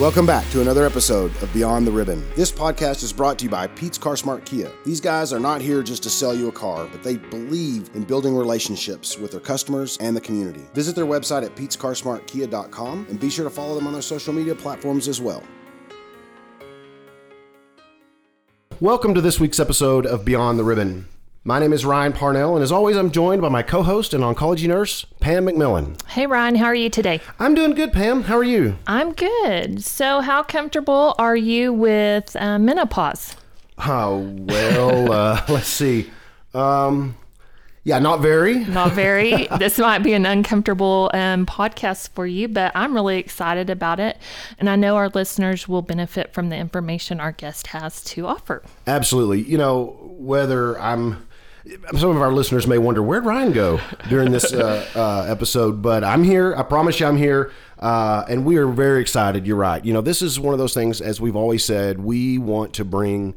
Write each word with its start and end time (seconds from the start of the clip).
Welcome 0.00 0.24
back 0.24 0.48
to 0.52 0.62
another 0.62 0.86
episode 0.86 1.30
of 1.42 1.52
Beyond 1.52 1.86
the 1.86 1.92
Ribbon. 1.92 2.26
This 2.34 2.50
podcast 2.50 3.02
is 3.02 3.12
brought 3.12 3.38
to 3.38 3.44
you 3.44 3.50
by 3.50 3.66
Pete's 3.66 3.98
Car 3.98 4.16
Smart 4.16 4.46
Kia. 4.46 4.72
These 4.86 4.98
guys 4.98 5.30
are 5.30 5.38
not 5.38 5.60
here 5.60 5.82
just 5.82 6.02
to 6.04 6.08
sell 6.08 6.34
you 6.34 6.48
a 6.48 6.52
car, 6.52 6.88
but 6.90 7.02
they 7.02 7.18
believe 7.18 7.90
in 7.92 8.04
building 8.04 8.34
relationships 8.34 9.18
with 9.18 9.32
their 9.32 9.40
customers 9.40 9.98
and 10.00 10.16
the 10.16 10.20
community. 10.22 10.62
Visit 10.72 10.96
their 10.96 11.04
website 11.04 11.44
at 11.44 11.54
petescarsmartkia.com 11.54 13.08
and 13.10 13.20
be 13.20 13.28
sure 13.28 13.44
to 13.44 13.50
follow 13.50 13.74
them 13.74 13.86
on 13.86 13.92
their 13.92 14.00
social 14.00 14.32
media 14.32 14.54
platforms 14.54 15.06
as 15.06 15.20
well. 15.20 15.42
Welcome 18.80 19.12
to 19.12 19.20
this 19.20 19.38
week's 19.38 19.60
episode 19.60 20.06
of 20.06 20.24
Beyond 20.24 20.58
the 20.58 20.64
Ribbon. 20.64 21.08
My 21.42 21.58
name 21.58 21.72
is 21.72 21.86
Ryan 21.86 22.12
Parnell, 22.12 22.54
and 22.54 22.62
as 22.62 22.70
always, 22.70 22.98
I'm 22.98 23.10
joined 23.10 23.40
by 23.40 23.48
my 23.48 23.62
co 23.62 23.82
host 23.82 24.12
and 24.12 24.22
oncology 24.22 24.68
nurse, 24.68 25.06
Pam 25.20 25.46
McMillan. 25.46 25.98
Hey, 26.06 26.26
Ryan, 26.26 26.56
how 26.56 26.66
are 26.66 26.74
you 26.74 26.90
today? 26.90 27.22
I'm 27.38 27.54
doing 27.54 27.72
good, 27.72 27.94
Pam. 27.94 28.24
How 28.24 28.36
are 28.36 28.44
you? 28.44 28.76
I'm 28.86 29.14
good. 29.14 29.82
So, 29.82 30.20
how 30.20 30.42
comfortable 30.42 31.14
are 31.18 31.36
you 31.36 31.72
with 31.72 32.36
uh, 32.36 32.58
menopause? 32.58 33.36
Oh, 33.78 34.18
well, 34.40 35.10
uh, 35.10 35.42
let's 35.48 35.66
see. 35.68 36.10
Um, 36.52 37.16
yeah, 37.84 38.00
not 38.00 38.20
very. 38.20 38.62
Not 38.66 38.92
very. 38.92 39.46
this 39.58 39.78
might 39.78 40.00
be 40.00 40.12
an 40.12 40.26
uncomfortable 40.26 41.10
um, 41.14 41.46
podcast 41.46 42.10
for 42.10 42.26
you, 42.26 42.48
but 42.48 42.70
I'm 42.74 42.92
really 42.92 43.16
excited 43.16 43.70
about 43.70 43.98
it. 43.98 44.18
And 44.58 44.68
I 44.68 44.76
know 44.76 44.96
our 44.96 45.08
listeners 45.08 45.66
will 45.66 45.80
benefit 45.80 46.34
from 46.34 46.50
the 46.50 46.56
information 46.56 47.18
our 47.18 47.32
guest 47.32 47.68
has 47.68 48.04
to 48.04 48.26
offer. 48.26 48.62
Absolutely. 48.86 49.40
You 49.40 49.56
know, 49.56 49.96
whether 50.18 50.78
I'm 50.78 51.26
some 51.96 52.10
of 52.10 52.22
our 52.22 52.32
listeners 52.32 52.66
may 52.66 52.78
wonder 52.78 53.02
where'd 53.02 53.24
Ryan 53.24 53.52
go 53.52 53.80
during 54.08 54.32
this 54.32 54.52
uh, 54.52 54.86
uh, 54.94 55.30
episode, 55.30 55.82
but 55.82 56.02
I'm 56.04 56.24
here. 56.24 56.54
I 56.56 56.62
promise 56.62 57.00
you, 57.00 57.06
I'm 57.06 57.16
here, 57.16 57.52
uh, 57.78 58.24
and 58.28 58.44
we 58.44 58.56
are 58.56 58.66
very 58.66 59.00
excited. 59.00 59.46
You're 59.46 59.56
right. 59.56 59.84
You 59.84 59.92
know, 59.92 60.00
this 60.00 60.22
is 60.22 60.40
one 60.40 60.54
of 60.54 60.58
those 60.58 60.74
things, 60.74 61.00
as 61.00 61.20
we've 61.20 61.36
always 61.36 61.64
said, 61.64 62.00
we 62.00 62.38
want 62.38 62.72
to 62.74 62.84
bring 62.84 63.34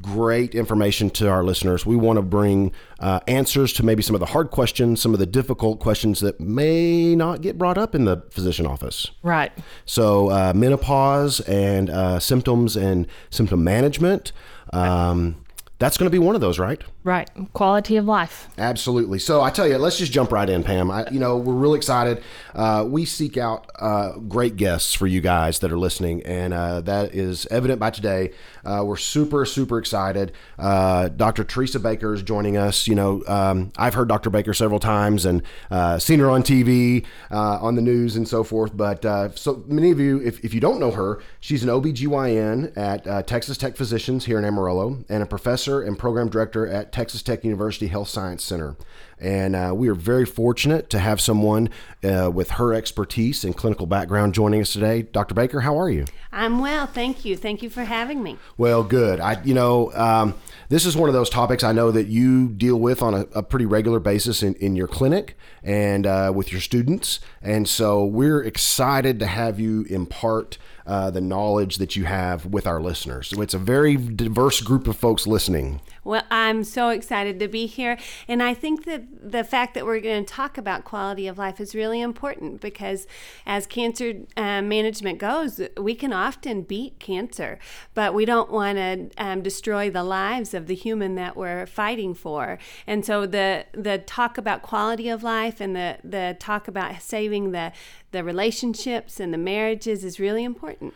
great 0.00 0.54
information 0.54 1.10
to 1.10 1.28
our 1.28 1.42
listeners. 1.42 1.84
We 1.84 1.96
want 1.96 2.16
to 2.16 2.22
bring 2.22 2.72
uh, 3.00 3.20
answers 3.26 3.72
to 3.74 3.84
maybe 3.84 4.02
some 4.02 4.14
of 4.14 4.20
the 4.20 4.26
hard 4.26 4.50
questions, 4.50 5.00
some 5.00 5.12
of 5.12 5.18
the 5.18 5.26
difficult 5.26 5.80
questions 5.80 6.20
that 6.20 6.40
may 6.40 7.14
not 7.14 7.42
get 7.42 7.58
brought 7.58 7.76
up 7.76 7.94
in 7.94 8.04
the 8.04 8.22
physician 8.30 8.66
office. 8.66 9.10
Right. 9.22 9.52
So, 9.84 10.30
uh, 10.30 10.52
menopause 10.54 11.40
and 11.40 11.90
uh, 11.90 12.18
symptoms 12.18 12.76
and 12.76 13.06
symptom 13.30 13.62
management. 13.62 14.32
Um, 14.72 15.43
that's 15.78 15.96
going 15.96 16.06
to 16.06 16.10
be 16.10 16.20
one 16.20 16.34
of 16.36 16.40
those, 16.40 16.58
right? 16.58 16.80
Right. 17.02 17.28
Quality 17.52 17.96
of 17.96 18.04
life. 18.04 18.48
Absolutely. 18.58 19.18
So 19.18 19.42
I 19.42 19.50
tell 19.50 19.66
you, 19.66 19.76
let's 19.76 19.98
just 19.98 20.12
jump 20.12 20.30
right 20.30 20.48
in, 20.48 20.62
Pam. 20.62 20.90
I, 20.90 21.10
you 21.10 21.18
know, 21.18 21.36
we're 21.36 21.54
really 21.54 21.76
excited. 21.76 22.22
Uh, 22.54 22.86
we 22.88 23.04
seek 23.04 23.36
out 23.36 23.70
uh, 23.80 24.12
great 24.20 24.56
guests 24.56 24.94
for 24.94 25.06
you 25.08 25.20
guys 25.20 25.58
that 25.58 25.72
are 25.72 25.78
listening, 25.78 26.22
and 26.22 26.54
uh, 26.54 26.80
that 26.82 27.14
is 27.14 27.46
evident 27.50 27.80
by 27.80 27.90
today. 27.90 28.30
Uh, 28.64 28.82
we're 28.86 28.96
super, 28.96 29.44
super 29.44 29.78
excited. 29.78 30.32
Uh, 30.58 31.08
Dr. 31.08 31.42
Teresa 31.42 31.80
Baker 31.80 32.14
is 32.14 32.22
joining 32.22 32.56
us. 32.56 32.86
You 32.86 32.94
know, 32.94 33.22
um, 33.26 33.72
I've 33.76 33.94
heard 33.94 34.08
Dr. 34.08 34.30
Baker 34.30 34.54
several 34.54 34.80
times 34.80 35.26
and 35.26 35.42
uh, 35.72 35.98
seen 35.98 36.20
her 36.20 36.30
on 36.30 36.42
TV, 36.42 37.04
on 37.30 37.74
the 37.74 37.82
news, 37.82 38.14
and 38.14 38.28
so 38.28 38.44
forth. 38.44 38.76
But 38.76 39.02
so 39.36 39.64
many 39.66 39.90
of 39.90 39.98
you, 39.98 40.22
if, 40.22 40.42
if 40.44 40.54
you 40.54 40.60
don't 40.60 40.78
know 40.78 40.92
her, 40.92 41.20
she's 41.40 41.64
an 41.64 41.68
OBGYN 41.68 42.76
at 42.76 43.26
Texas 43.26 43.58
Tech 43.58 43.76
Physicians 43.76 44.24
here 44.24 44.38
in 44.38 44.44
Amarillo 44.44 45.04
and 45.08 45.22
a 45.22 45.26
professor 45.26 45.63
and 45.66 45.98
program 45.98 46.28
director 46.28 46.66
at 46.66 46.92
Texas 46.92 47.22
Tech 47.22 47.44
University 47.44 47.86
Health 47.88 48.08
Science 48.08 48.44
Center. 48.44 48.76
And 49.18 49.54
uh, 49.54 49.72
we 49.74 49.88
are 49.88 49.94
very 49.94 50.26
fortunate 50.26 50.90
to 50.90 50.98
have 50.98 51.20
someone 51.20 51.70
uh, 52.02 52.30
with 52.32 52.52
her 52.52 52.74
expertise 52.74 53.44
and 53.44 53.56
clinical 53.56 53.86
background 53.86 54.34
joining 54.34 54.60
us 54.60 54.72
today. 54.72 55.02
Dr. 55.02 55.34
Baker, 55.34 55.60
how 55.60 55.78
are 55.78 55.88
you? 55.88 56.04
I'm 56.32 56.58
well, 56.58 56.86
thank 56.86 57.24
you. 57.24 57.36
Thank 57.36 57.62
you 57.62 57.70
for 57.70 57.84
having 57.84 58.22
me. 58.22 58.36
Well, 58.56 58.82
good. 58.82 59.20
I, 59.20 59.42
you 59.44 59.54
know, 59.54 59.92
um, 59.94 60.34
this 60.68 60.84
is 60.84 60.96
one 60.96 61.08
of 61.08 61.14
those 61.14 61.30
topics 61.30 61.62
I 61.62 61.72
know 61.72 61.90
that 61.90 62.08
you 62.08 62.48
deal 62.48 62.76
with 62.76 63.02
on 63.02 63.14
a, 63.14 63.20
a 63.34 63.42
pretty 63.42 63.66
regular 63.66 64.00
basis 64.00 64.42
in, 64.42 64.54
in 64.54 64.76
your 64.76 64.88
clinic 64.88 65.36
and 65.62 66.06
uh, 66.06 66.32
with 66.34 66.52
your 66.52 66.60
students. 66.60 67.20
And 67.40 67.68
so 67.68 68.04
we're 68.04 68.42
excited 68.42 69.20
to 69.20 69.26
have 69.26 69.60
you 69.60 69.82
impart 69.88 70.58
uh, 70.86 71.10
the 71.10 71.20
knowledge 71.20 71.76
that 71.76 71.96
you 71.96 72.04
have 72.04 72.46
with 72.46 72.66
our 72.66 72.80
listeners. 72.80 73.28
So 73.28 73.40
it's 73.40 73.54
a 73.54 73.58
very 73.58 73.96
diverse 73.96 74.60
group 74.60 74.86
of 74.86 74.96
folks 74.96 75.26
listening. 75.26 75.80
Well, 76.04 76.22
I'm 76.30 76.64
so 76.64 76.90
excited 76.90 77.40
to 77.40 77.48
be 77.48 77.64
here. 77.66 77.96
And 78.28 78.42
I 78.42 78.52
think 78.52 78.84
that 78.84 79.30
the 79.30 79.42
fact 79.42 79.72
that 79.74 79.86
we're 79.86 80.00
going 80.00 80.24
to 80.24 80.32
talk 80.32 80.58
about 80.58 80.84
quality 80.84 81.26
of 81.26 81.38
life 81.38 81.60
is 81.60 81.74
really 81.74 82.02
important 82.02 82.60
because 82.60 83.06
as 83.46 83.66
cancer 83.66 84.12
uh, 84.36 84.60
management 84.60 85.18
goes, 85.18 85.60
we 85.78 85.94
can 85.94 86.12
often 86.12 86.62
beat 86.62 86.98
cancer, 86.98 87.58
but 87.94 88.12
we 88.12 88.26
don't 88.26 88.50
want 88.50 88.76
to 88.76 89.10
um, 89.16 89.42
destroy 89.42 89.88
the 89.88 90.04
lives 90.04 90.52
of 90.52 90.66
the 90.66 90.74
human 90.74 91.14
that 91.14 91.36
we're 91.36 91.66
fighting 91.66 92.14
for. 92.14 92.58
And 92.86 93.04
so 93.04 93.24
the, 93.24 93.64
the 93.72 93.98
talk 93.98 94.36
about 94.36 94.60
quality 94.60 95.08
of 95.08 95.22
life 95.22 95.60
and 95.60 95.74
the, 95.74 95.98
the 96.04 96.36
talk 96.38 96.68
about 96.68 97.00
saving 97.00 97.52
the, 97.52 97.72
the 98.12 98.22
relationships 98.22 99.18
and 99.18 99.32
the 99.32 99.38
marriages 99.38 100.04
is 100.04 100.20
really 100.20 100.44
important. 100.44 100.92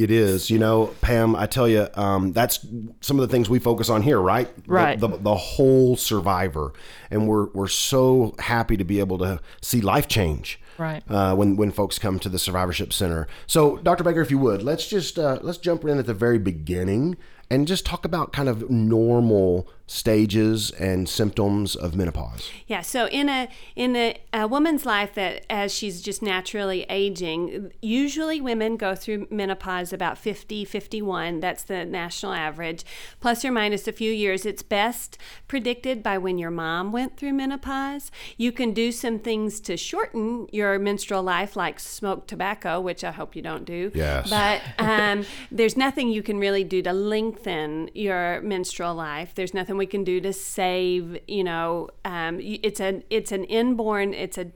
It 0.00 0.10
is, 0.10 0.48
you 0.48 0.58
know, 0.58 0.86
Pam. 1.02 1.36
I 1.36 1.44
tell 1.44 1.68
you, 1.68 1.86
um, 1.94 2.32
that's 2.32 2.66
some 3.02 3.20
of 3.20 3.28
the 3.28 3.30
things 3.30 3.50
we 3.50 3.58
focus 3.58 3.90
on 3.90 4.00
here, 4.00 4.18
right? 4.18 4.48
Right. 4.66 4.98
The, 4.98 5.08
the, 5.08 5.16
the, 5.18 5.34
whole 5.34 5.94
survivor, 5.94 6.72
and 7.10 7.28
we're 7.28 7.48
we're 7.48 7.68
so 7.68 8.34
happy 8.38 8.78
to 8.78 8.84
be 8.84 8.98
able 8.98 9.18
to 9.18 9.40
see 9.60 9.82
life 9.82 10.08
change. 10.08 10.58
Right. 10.78 11.02
Uh, 11.06 11.34
when 11.34 11.56
when 11.56 11.70
folks 11.70 11.98
come 11.98 12.18
to 12.20 12.30
the 12.30 12.38
survivorship 12.38 12.94
center. 12.94 13.28
So, 13.46 13.76
Dr. 13.76 14.02
Baker, 14.02 14.22
if 14.22 14.30
you 14.30 14.38
would, 14.38 14.62
let's 14.62 14.88
just 14.88 15.18
uh, 15.18 15.38
let's 15.42 15.58
jump 15.58 15.84
in 15.84 15.98
at 15.98 16.06
the 16.06 16.14
very 16.14 16.38
beginning 16.38 17.18
and 17.50 17.68
just 17.68 17.84
talk 17.84 18.06
about 18.06 18.32
kind 18.32 18.48
of 18.48 18.70
normal 18.70 19.68
stages 19.90 20.70
and 20.70 21.08
symptoms 21.08 21.74
of 21.74 21.96
menopause. 21.96 22.48
Yeah, 22.68 22.80
so 22.80 23.08
in 23.08 23.28
a 23.28 23.48
in 23.74 23.96
a, 23.96 24.16
a, 24.32 24.46
woman's 24.46 24.86
life 24.86 25.14
that 25.14 25.44
as 25.50 25.74
she's 25.74 26.00
just 26.00 26.22
naturally 26.22 26.86
aging, 26.88 27.72
usually 27.82 28.40
women 28.40 28.76
go 28.76 28.94
through 28.94 29.26
menopause 29.30 29.92
about 29.92 30.16
50, 30.16 30.64
51, 30.64 31.40
that's 31.40 31.64
the 31.64 31.84
national 31.84 32.32
average, 32.32 32.84
plus 33.18 33.44
or 33.44 33.50
minus 33.50 33.88
a 33.88 33.92
few 33.92 34.12
years. 34.12 34.46
It's 34.46 34.62
best 34.62 35.18
predicted 35.48 36.04
by 36.04 36.18
when 36.18 36.38
your 36.38 36.52
mom 36.52 36.92
went 36.92 37.16
through 37.16 37.32
menopause. 37.32 38.12
You 38.36 38.52
can 38.52 38.72
do 38.72 38.92
some 38.92 39.18
things 39.18 39.58
to 39.62 39.76
shorten 39.76 40.46
your 40.52 40.78
menstrual 40.78 41.24
life 41.24 41.56
like 41.56 41.80
smoke 41.80 42.28
tobacco, 42.28 42.80
which 42.80 43.02
I 43.02 43.10
hope 43.10 43.34
you 43.34 43.42
don't 43.42 43.64
do. 43.64 43.90
Yes. 43.92 44.30
But 44.30 44.62
um, 44.78 45.26
there's 45.50 45.76
nothing 45.76 46.10
you 46.10 46.22
can 46.22 46.38
really 46.38 46.62
do 46.62 46.80
to 46.82 46.92
lengthen 46.92 47.90
your 47.92 48.40
menstrual 48.42 48.94
life. 48.94 49.34
There's 49.34 49.52
nothing 49.52 49.79
we 49.80 49.86
can 49.86 50.04
do 50.04 50.20
to 50.20 50.32
save 50.32 51.18
you 51.26 51.42
know 51.42 51.88
um, 52.04 52.38
it's 52.40 52.80
a 52.80 53.02
it's 53.10 53.32
an 53.32 53.44
inborn 53.44 54.12
it's 54.12 54.38
a 54.38 54.52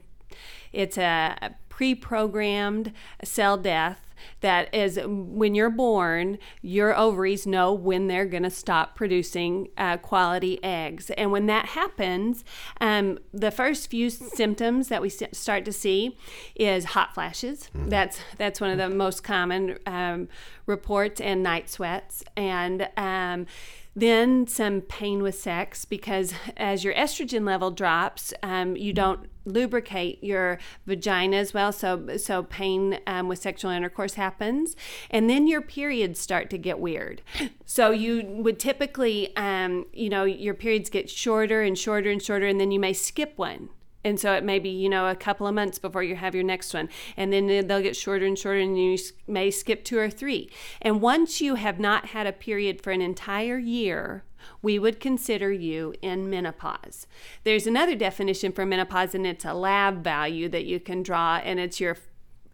it's 0.71 0.97
a 0.97 1.55
pre-programmed 1.67 2.93
cell 3.23 3.57
death 3.57 4.05
that 4.41 4.73
is 4.73 4.99
when 5.03 5.55
you're 5.55 5.69
born 5.69 6.37
your 6.61 6.95
ovaries 6.97 7.45
know 7.45 7.73
when 7.73 8.07
they're 8.07 8.25
going 8.25 8.43
to 8.43 8.49
stop 8.49 8.95
producing 8.95 9.67
uh, 9.77 9.97
quality 9.97 10.63
eggs. 10.63 11.09
And 11.11 11.31
when 11.31 11.47
that 11.47 11.67
happens 11.67 12.43
um, 12.81 13.19
the 13.33 13.51
first 13.51 13.89
few 13.89 14.09
symptoms 14.09 14.87
that 14.87 15.01
we 15.01 15.09
start 15.09 15.65
to 15.65 15.73
see 15.73 16.17
is 16.55 16.85
hot 16.85 17.13
flashes. 17.13 17.69
Mm-hmm. 17.75 17.89
that's 17.89 18.19
that's 18.37 18.61
one 18.61 18.69
of 18.69 18.77
the 18.77 18.89
most 18.89 19.23
common 19.23 19.77
um, 19.85 20.27
reports 20.65 21.21
and 21.21 21.43
night 21.43 21.69
sweats. 21.69 22.23
And 22.35 22.87
um, 22.97 23.47
then 23.95 24.45
some 24.47 24.81
pain 24.81 25.23
with 25.23 25.35
sex 25.35 25.85
because 25.85 26.33
as 26.57 26.83
your 26.83 26.93
estrogen 26.93 27.45
level 27.45 27.71
drops, 27.71 28.33
um, 28.43 28.75
you 28.75 28.91
don't 28.91 29.29
lubricate 29.45 30.23
your 30.23 30.59
vagina 30.85 31.37
as 31.37 31.53
well. 31.53 31.71
So 31.71 32.17
so 32.17 32.43
pain 32.43 32.99
um, 33.07 33.27
with 33.27 33.39
sexual 33.39 33.71
intercourse 33.71 34.15
happens, 34.15 34.75
and 35.09 35.29
then 35.29 35.47
your 35.47 35.61
periods 35.61 36.19
start 36.19 36.49
to 36.49 36.57
get 36.57 36.79
weird. 36.79 37.21
So 37.65 37.91
you 37.91 38.23
would 38.25 38.59
typically, 38.59 39.35
um, 39.37 39.85
you 39.93 40.09
know, 40.09 40.23
your 40.23 40.53
periods 40.53 40.89
get 40.89 41.09
shorter 41.09 41.61
and 41.61 41.77
shorter 41.77 42.09
and 42.09 42.21
shorter, 42.21 42.47
and 42.47 42.59
then 42.59 42.71
you 42.71 42.79
may 42.79 42.93
skip 42.93 43.33
one 43.37 43.69
and 44.05 44.19
so 44.19 44.31
it 44.33 44.43
may 44.43 44.59
be 44.59 44.69
you 44.69 44.87
know 44.87 45.09
a 45.09 45.15
couple 45.15 45.45
of 45.45 45.53
months 45.53 45.77
before 45.77 46.03
you 46.03 46.15
have 46.15 46.33
your 46.33 46.43
next 46.43 46.73
one 46.73 46.87
and 47.17 47.33
then 47.33 47.47
they'll 47.47 47.81
get 47.81 47.97
shorter 47.97 48.25
and 48.25 48.39
shorter 48.39 48.59
and 48.59 48.79
you 48.79 48.97
may 49.27 49.51
skip 49.51 49.83
two 49.83 49.97
or 49.97 50.09
three 50.09 50.49
and 50.81 51.01
once 51.01 51.41
you 51.41 51.55
have 51.55 51.79
not 51.79 52.07
had 52.07 52.25
a 52.25 52.31
period 52.31 52.81
for 52.81 52.91
an 52.91 53.01
entire 53.01 53.57
year 53.57 54.23
we 54.61 54.77
would 54.77 54.99
consider 54.99 55.51
you 55.51 55.93
in 56.03 56.29
menopause. 56.29 57.07
There's 57.43 57.65
another 57.65 57.95
definition 57.95 58.51
for 58.51 58.63
menopause, 58.63 59.15
and 59.15 59.25
it's 59.25 59.43
a 59.43 59.55
lab 59.55 60.03
value 60.03 60.49
that 60.49 60.65
you 60.65 60.79
can 60.79 61.01
draw, 61.01 61.37
and 61.37 61.59
it's 61.59 61.79
your 61.79 61.97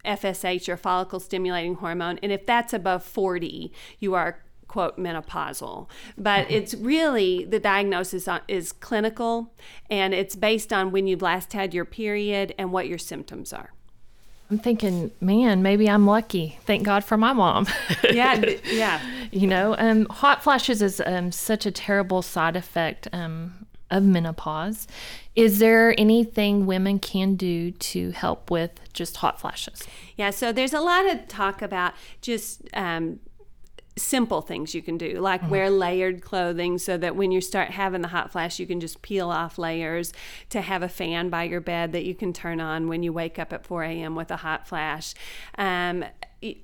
FSH, 0.04 0.66
your 0.66 0.76
follicle 0.76 1.20
stimulating 1.20 1.76
hormone. 1.76 2.18
And 2.22 2.32
if 2.32 2.46
that's 2.46 2.72
above 2.72 3.04
40, 3.04 3.72
you 3.98 4.14
are 4.14 4.42
quote 4.72 4.96
menopausal 4.96 5.86
but 6.16 6.46
mm-hmm. 6.46 6.54
it's 6.54 6.72
really 6.72 7.44
the 7.44 7.60
diagnosis 7.60 8.26
is 8.48 8.72
clinical 8.72 9.52
and 9.90 10.14
it's 10.14 10.34
based 10.34 10.72
on 10.72 10.90
when 10.90 11.06
you've 11.06 11.20
last 11.20 11.52
had 11.52 11.74
your 11.74 11.84
period 11.84 12.54
and 12.56 12.72
what 12.72 12.88
your 12.88 12.96
symptoms 12.96 13.52
are 13.52 13.74
I'm 14.50 14.58
thinking, 14.58 15.10
man, 15.18 15.62
maybe 15.62 15.88
I'm 15.88 16.06
lucky. 16.06 16.58
Thank 16.66 16.82
God 16.82 17.04
for 17.04 17.16
my 17.16 17.32
mom. 17.32 17.66
Yeah, 18.12 18.44
yeah. 18.66 19.00
you 19.30 19.46
know, 19.46 19.74
um, 19.78 20.04
hot 20.10 20.42
flashes 20.42 20.82
is 20.82 21.00
um, 21.06 21.32
such 21.32 21.64
a 21.64 21.70
terrible 21.70 22.20
side 22.20 22.54
effect 22.54 23.08
um, 23.14 23.66
of 23.90 24.02
menopause. 24.02 24.86
Is 25.34 25.58
there 25.58 25.94
anything 25.98 26.66
women 26.66 26.98
can 26.98 27.36
do 27.36 27.70
to 27.70 28.10
help 28.10 28.50
with 28.50 28.72
just 28.92 29.16
hot 29.18 29.40
flashes? 29.40 29.86
Yeah, 30.16 30.28
so 30.28 30.52
there's 30.52 30.74
a 30.74 30.80
lot 30.80 31.06
of 31.06 31.26
talk 31.28 31.62
about 31.62 31.94
just 32.20 32.62
um, 32.74 33.20
simple 33.96 34.40
things 34.40 34.74
you 34.74 34.82
can 34.82 34.96
do, 34.96 35.20
like 35.20 35.48
wear 35.50 35.68
layered 35.68 36.22
clothing 36.22 36.78
so 36.78 36.96
that 36.96 37.14
when 37.14 37.30
you 37.30 37.40
start 37.40 37.70
having 37.70 38.00
the 38.00 38.08
hot 38.08 38.32
flash, 38.32 38.58
you 38.58 38.66
can 38.66 38.80
just 38.80 39.02
peel 39.02 39.30
off 39.30 39.58
layers, 39.58 40.12
to 40.48 40.60
have 40.60 40.82
a 40.82 40.88
fan 40.88 41.28
by 41.28 41.44
your 41.44 41.60
bed 41.60 41.92
that 41.92 42.04
you 42.04 42.14
can 42.14 42.32
turn 42.32 42.60
on 42.60 42.88
when 42.88 43.02
you 43.02 43.12
wake 43.12 43.38
up 43.38 43.52
at 43.52 43.66
4 43.66 43.84
a.m. 43.84 44.14
with 44.14 44.30
a 44.30 44.36
hot 44.36 44.66
flash. 44.66 45.14
Um, 45.58 46.04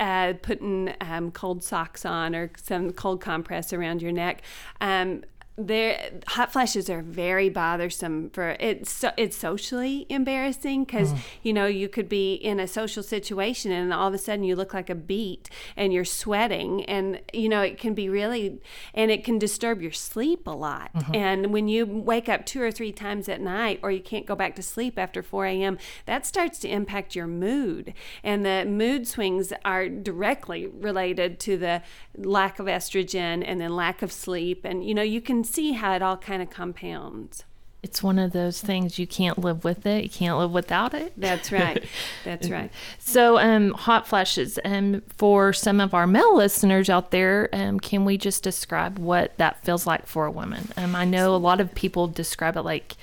uh, 0.01 0.33
putting 0.43 0.93
um, 1.01 1.31
cold 1.31 1.63
socks 1.63 2.05
on 2.05 2.35
or 2.35 2.51
some 2.57 2.93
cold 2.93 3.21
compress 3.21 3.73
around 3.73 4.03
your 4.03 4.13
neck. 4.13 4.43
Um, 4.81 5.23
there 5.58 6.10
hot 6.28 6.52
flashes 6.52 6.88
are 6.88 7.02
very 7.02 7.49
bothersome 7.49 8.31
for 8.31 8.50
it's 8.60 8.93
so, 8.93 9.10
it's 9.16 9.37
socially 9.37 10.06
embarrassing 10.08 10.84
because 10.84 11.12
mm. 11.12 11.19
you 11.43 11.52
know 11.52 11.66
you 11.66 11.88
could 11.88 12.08
be 12.08 12.34
in 12.34 12.60
a 12.60 12.66
social 12.69 13.02
situation 13.02 13.72
and 13.72 13.93
all 13.93 14.06
of 14.06 14.14
a 14.14 14.19
sudden 14.19 14.44
you 14.44 14.55
look 14.55 14.72
like 14.72 14.88
a 14.88 14.94
beet 14.94 15.50
and 15.76 15.93
you're 15.93 16.05
sweating 16.05 16.84
and 16.84 17.20
you 17.32 17.49
know 17.49 17.60
it 17.60 17.76
can 17.76 17.93
be 17.93 18.08
really 18.08 18.60
and 18.94 19.10
it 19.10 19.25
can 19.25 19.37
disturb 19.37 19.82
your 19.82 19.90
sleep 19.90 20.46
a 20.46 20.50
lot. 20.50 20.94
Mm-hmm. 20.94 21.14
And 21.16 21.52
when 21.52 21.66
you 21.66 21.84
wake 21.84 22.28
up 22.28 22.46
two 22.46 22.62
or 22.62 22.70
three 22.70 22.93
times 22.93 23.28
at 23.28 23.40
night 23.40 23.81
or 23.82 23.90
you 23.90 24.00
can't 24.00 24.26
go 24.26 24.37
back 24.37 24.55
to 24.56 24.62
sleep 24.62 24.96
after 24.96 25.22
4 25.22 25.46
a.m 25.46 25.78
that 26.06 26.25
starts 26.25 26.60
to 26.60 26.69
impact 26.69 27.16
your 27.16 27.26
mood. 27.26 27.94
And 28.22 28.46
the 28.46 28.64
mood 28.64 29.08
swings 29.08 29.52
are 29.64 29.88
directly 29.88 30.66
related 30.66 31.40
to 31.40 31.56
the 31.56 31.82
lack 32.16 32.60
of 32.60 32.66
estrogen 32.66 33.43
and 33.44 33.60
then 33.60 33.75
lack 33.75 34.02
of 34.02 34.12
sleep. 34.12 34.64
And 34.64 34.84
you 34.84 34.94
know 34.94 35.02
you 35.02 35.20
can 35.20 35.43
see 35.49 35.73
how 35.73 35.95
it 35.95 36.03
all 36.03 36.17
kind 36.17 36.43
of 36.43 36.50
compounds 36.50 37.45
It's 37.83 38.03
one 38.03 38.19
of 38.19 38.33
those 38.33 38.61
things 38.61 38.99
you 38.99 39.06
can't 39.06 39.39
live 39.39 39.62
with 39.65 39.87
it, 39.87 40.03
you 40.03 40.11
can't 40.11 40.37
live 40.39 40.50
without 40.53 40.95
it. 40.95 41.12
that's 41.17 41.53
right 41.59 41.85
that's 42.25 42.49
right 42.50 42.71
So, 42.99 43.39
um, 43.39 43.73
hot 43.73 44.06
flashes. 44.06 44.59
Um, 44.65 45.03
for 45.17 45.53
some 45.53 45.81
of 45.81 45.95
our 45.95 46.06
male 46.06 46.37
listeners 46.37 46.91
out 46.91 47.11
there, 47.12 47.49
um, 47.53 47.79
can 47.81 48.05
we 48.05 48.19
just 48.19 48.43
describe 48.43 48.99
what 48.99 49.37
that 49.39 49.62
feels 49.65 49.87
like 49.87 50.06
for 50.06 50.27
a 50.27 50.31
woman? 50.31 50.69
Um, 50.77 50.95
I 50.97 51.05
know 51.05 51.35
a 51.35 51.39
lot 51.39 51.61
of 51.61 51.75
people 51.75 52.06
describe 52.09 52.56
it 52.56 52.62
like 52.62 52.97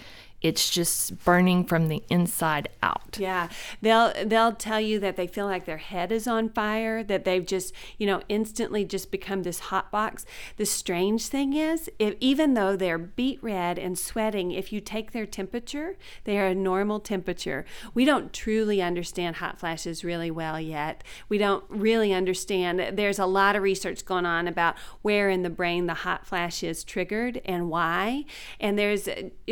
it's 0.46 0.70
just 0.70 1.26
burning 1.26 1.66
from 1.66 1.88
the 1.88 2.04
inside 2.08 2.70
out. 2.84 3.18
Yeah, 3.20 3.50
they'll 3.82 4.14
they'll 4.24 4.52
tell 4.54 4.80
you 4.80 5.00
that 5.00 5.16
they 5.16 5.26
feel 5.26 5.48
like 5.48 5.66
their 5.66 5.78
head 5.78 6.12
is 6.12 6.28
on 6.28 6.50
fire, 6.50 7.04
that 7.04 7.26
they've 7.26 7.44
just 7.46 7.74
you 7.98 8.06
know 8.06 8.22
instantly 8.30 8.86
just 8.86 9.10
become 9.10 9.42
this 9.42 9.60
hot 9.60 9.92
box. 9.92 10.24
The 10.58 10.68
strange 10.68 11.30
thing 11.30 11.54
is, 11.54 11.90
if 11.98 12.14
even 12.20 12.54
though 12.54 12.76
they're 12.76 13.00
beet 13.00 13.42
red 13.42 13.80
and 13.80 13.98
sweating, 13.98 14.52
if 14.52 14.72
you 14.72 14.80
take 14.80 15.14
their 15.14 15.26
temperature, 15.26 15.98
they 16.26 16.38
are 16.38 16.46
a 16.46 16.54
normal 16.54 17.00
temperature. 17.00 17.66
We 17.96 18.06
don't 18.06 18.32
truly 18.32 18.84
understand 18.84 19.38
hot 19.38 19.60
flashes 19.60 20.04
really 20.04 20.30
well 20.30 20.60
yet. 20.60 21.04
We 21.28 21.40
don't 21.40 21.64
really 21.70 22.14
understand. 22.14 22.96
There's 22.96 23.18
a 23.18 23.26
lot 23.26 23.56
of 23.56 23.64
research 23.64 24.06
going 24.06 24.28
on 24.28 24.48
about 24.48 24.78
where 25.02 25.28
in 25.32 25.42
the 25.42 25.50
brain 25.50 25.88
the 25.88 25.96
hot 25.96 26.28
flash 26.28 26.62
is 26.62 26.84
triggered 26.84 27.42
and 27.46 27.68
why. 27.72 28.26
And 28.60 28.78
there's 28.78 29.10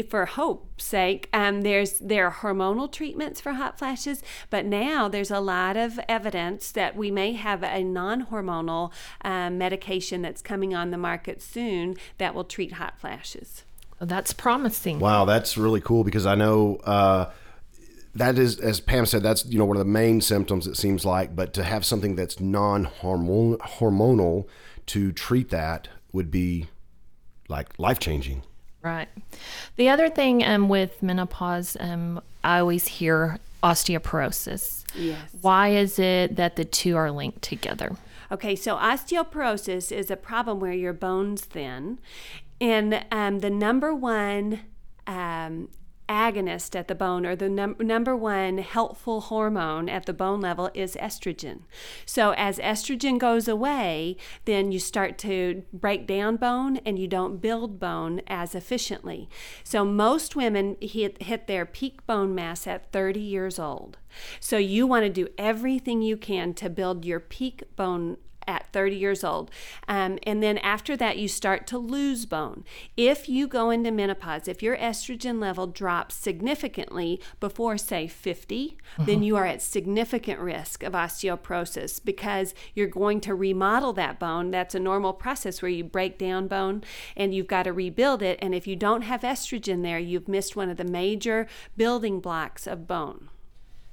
for 0.07 0.27
hope 0.27 0.81
sake, 0.83 1.29
um, 1.33 1.61
there's 1.61 1.99
there 1.99 2.27
are 2.27 2.31
hormonal 2.31 2.91
treatments 2.91 3.41
for 3.41 3.53
hot 3.53 3.79
flashes, 3.79 4.21
but 4.49 4.65
now 4.65 5.07
there's 5.07 5.31
a 5.31 5.39
lot 5.39 5.77
of 5.77 5.99
evidence 6.07 6.71
that 6.71 6.95
we 6.95 7.09
may 7.09 7.33
have 7.33 7.63
a 7.63 7.83
non-hormonal 7.83 8.91
um, 9.21 9.57
medication 9.57 10.21
that's 10.21 10.41
coming 10.41 10.75
on 10.75 10.91
the 10.91 10.97
market 10.97 11.41
soon 11.41 11.95
that 12.17 12.35
will 12.35 12.43
treat 12.43 12.73
hot 12.73 12.99
flashes. 12.99 13.63
Well, 13.99 14.07
that's 14.07 14.33
promising. 14.33 14.99
Wow, 14.99 15.25
that's 15.25 15.57
really 15.57 15.81
cool 15.81 16.03
because 16.03 16.25
I 16.25 16.35
know 16.35 16.77
uh, 16.83 17.31
that 18.15 18.37
is, 18.37 18.59
as 18.59 18.79
Pam 18.79 19.05
said, 19.05 19.23
that's 19.23 19.45
you 19.45 19.57
know 19.57 19.65
one 19.65 19.77
of 19.77 19.85
the 19.85 19.91
main 19.91 20.21
symptoms 20.21 20.67
it 20.67 20.75
seems 20.75 21.05
like. 21.05 21.35
But 21.35 21.53
to 21.53 21.63
have 21.63 21.85
something 21.85 22.15
that's 22.15 22.39
non-hormonal 22.39 24.47
to 24.85 25.11
treat 25.11 25.49
that 25.49 25.87
would 26.11 26.29
be 26.29 26.67
like 27.47 27.79
life 27.79 27.99
changing. 27.99 28.43
Right. 28.83 29.07
The 29.77 29.89
other 29.89 30.09
thing 30.09 30.43
um, 30.43 30.67
with 30.67 31.01
menopause, 31.01 31.77
um, 31.79 32.21
I 32.43 32.59
always 32.59 32.87
hear 32.87 33.39
osteoporosis. 33.63 34.83
Yes. 34.93 35.17
Why 35.41 35.69
is 35.69 35.97
it 35.97 36.35
that 36.35 36.57
the 36.57 36.65
two 36.65 36.97
are 36.97 37.09
linked 37.09 37.41
together? 37.41 37.95
Okay, 38.29 38.55
so 38.55 38.75
osteoporosis 38.75 39.91
is 39.91 40.11
a 40.11 40.17
problem 40.17 40.59
where 40.59 40.73
your 40.73 40.91
bones 40.91 41.45
thin, 41.45 41.99
and 42.59 43.05
um, 43.11 43.39
the 43.39 43.49
number 43.49 43.93
one 43.93 44.61
um, 45.07 45.69
agonist 46.13 46.75
at 46.75 46.87
the 46.87 46.95
bone, 46.95 47.25
or 47.25 47.35
the 47.35 47.49
num- 47.49 47.75
number 47.79 48.15
one 48.15 48.59
helpful 48.59 49.21
hormone 49.21 49.89
at 49.89 50.05
the 50.05 50.13
bone 50.13 50.39
level, 50.39 50.69
is 50.75 50.95
estrogen. 50.95 51.61
So 52.05 52.31
as 52.37 52.59
estrogen 52.59 53.17
goes 53.17 53.47
away, 53.47 54.17
then 54.45 54.71
you 54.71 54.79
start 54.79 55.17
to 55.19 55.63
break 55.73 56.05
down 56.05 56.37
bone, 56.37 56.77
and 56.85 56.99
you 56.99 57.07
don't 57.07 57.41
build 57.41 57.79
bone 57.79 58.21
as 58.27 58.53
efficiently. 58.53 59.27
So 59.63 59.83
most 59.83 60.35
women 60.35 60.77
hit 60.79 61.23
hit 61.23 61.47
their 61.47 61.65
peak 61.65 62.05
bone 62.05 62.35
mass 62.35 62.67
at 62.67 62.91
30 62.91 63.19
years 63.19 63.57
old. 63.57 63.97
So 64.39 64.57
you 64.57 64.85
want 64.85 65.05
to 65.05 65.09
do 65.09 65.27
everything 65.37 66.01
you 66.01 66.17
can 66.17 66.53
to 66.55 66.69
build 66.69 67.05
your 67.05 67.19
peak 67.19 67.63
bone 67.75 68.17
at 68.47 68.67
30 68.73 68.95
years 68.95 69.23
old. 69.23 69.51
Um, 69.87 70.19
and 70.23 70.41
then 70.41 70.57
after 70.59 70.95
that, 70.97 71.17
you 71.17 71.27
start 71.27 71.67
to 71.67 71.77
lose 71.77 72.25
bone. 72.25 72.63
If 72.97 73.29
you 73.29 73.47
go 73.47 73.69
into 73.69 73.91
menopause, 73.91 74.47
if 74.47 74.63
your 74.63 74.77
estrogen 74.77 75.39
level 75.39 75.67
drops 75.67 76.15
significantly 76.15 77.21
before, 77.39 77.77
say, 77.77 78.07
50, 78.07 78.77
then 78.99 79.23
you 79.23 79.35
are 79.35 79.45
at 79.45 79.61
significant 79.61 80.39
risk 80.39 80.83
of 80.83 80.93
osteoporosis 80.93 82.03
because 82.03 82.53
you're 82.73 82.87
going 82.87 83.21
to 83.21 83.35
remodel 83.35 83.93
that 83.93 84.19
bone. 84.19 84.51
That's 84.51 84.75
a 84.75 84.79
normal 84.79 85.13
process 85.13 85.61
where 85.61 85.69
you 85.69 85.83
break 85.83 86.17
down 86.17 86.47
bone 86.47 86.83
and 87.15 87.33
you've 87.33 87.47
got 87.47 87.63
to 87.63 87.73
rebuild 87.73 88.21
it. 88.21 88.39
And 88.41 88.53
if 88.53 88.67
you 88.67 88.75
don't 88.75 89.03
have 89.03 89.21
estrogen 89.21 89.83
there, 89.83 89.99
you've 89.99 90.27
missed 90.27 90.55
one 90.55 90.69
of 90.69 90.77
the 90.77 90.83
major 90.83 91.47
building 91.77 92.19
blocks 92.19 92.67
of 92.67 92.87
bone. 92.87 93.29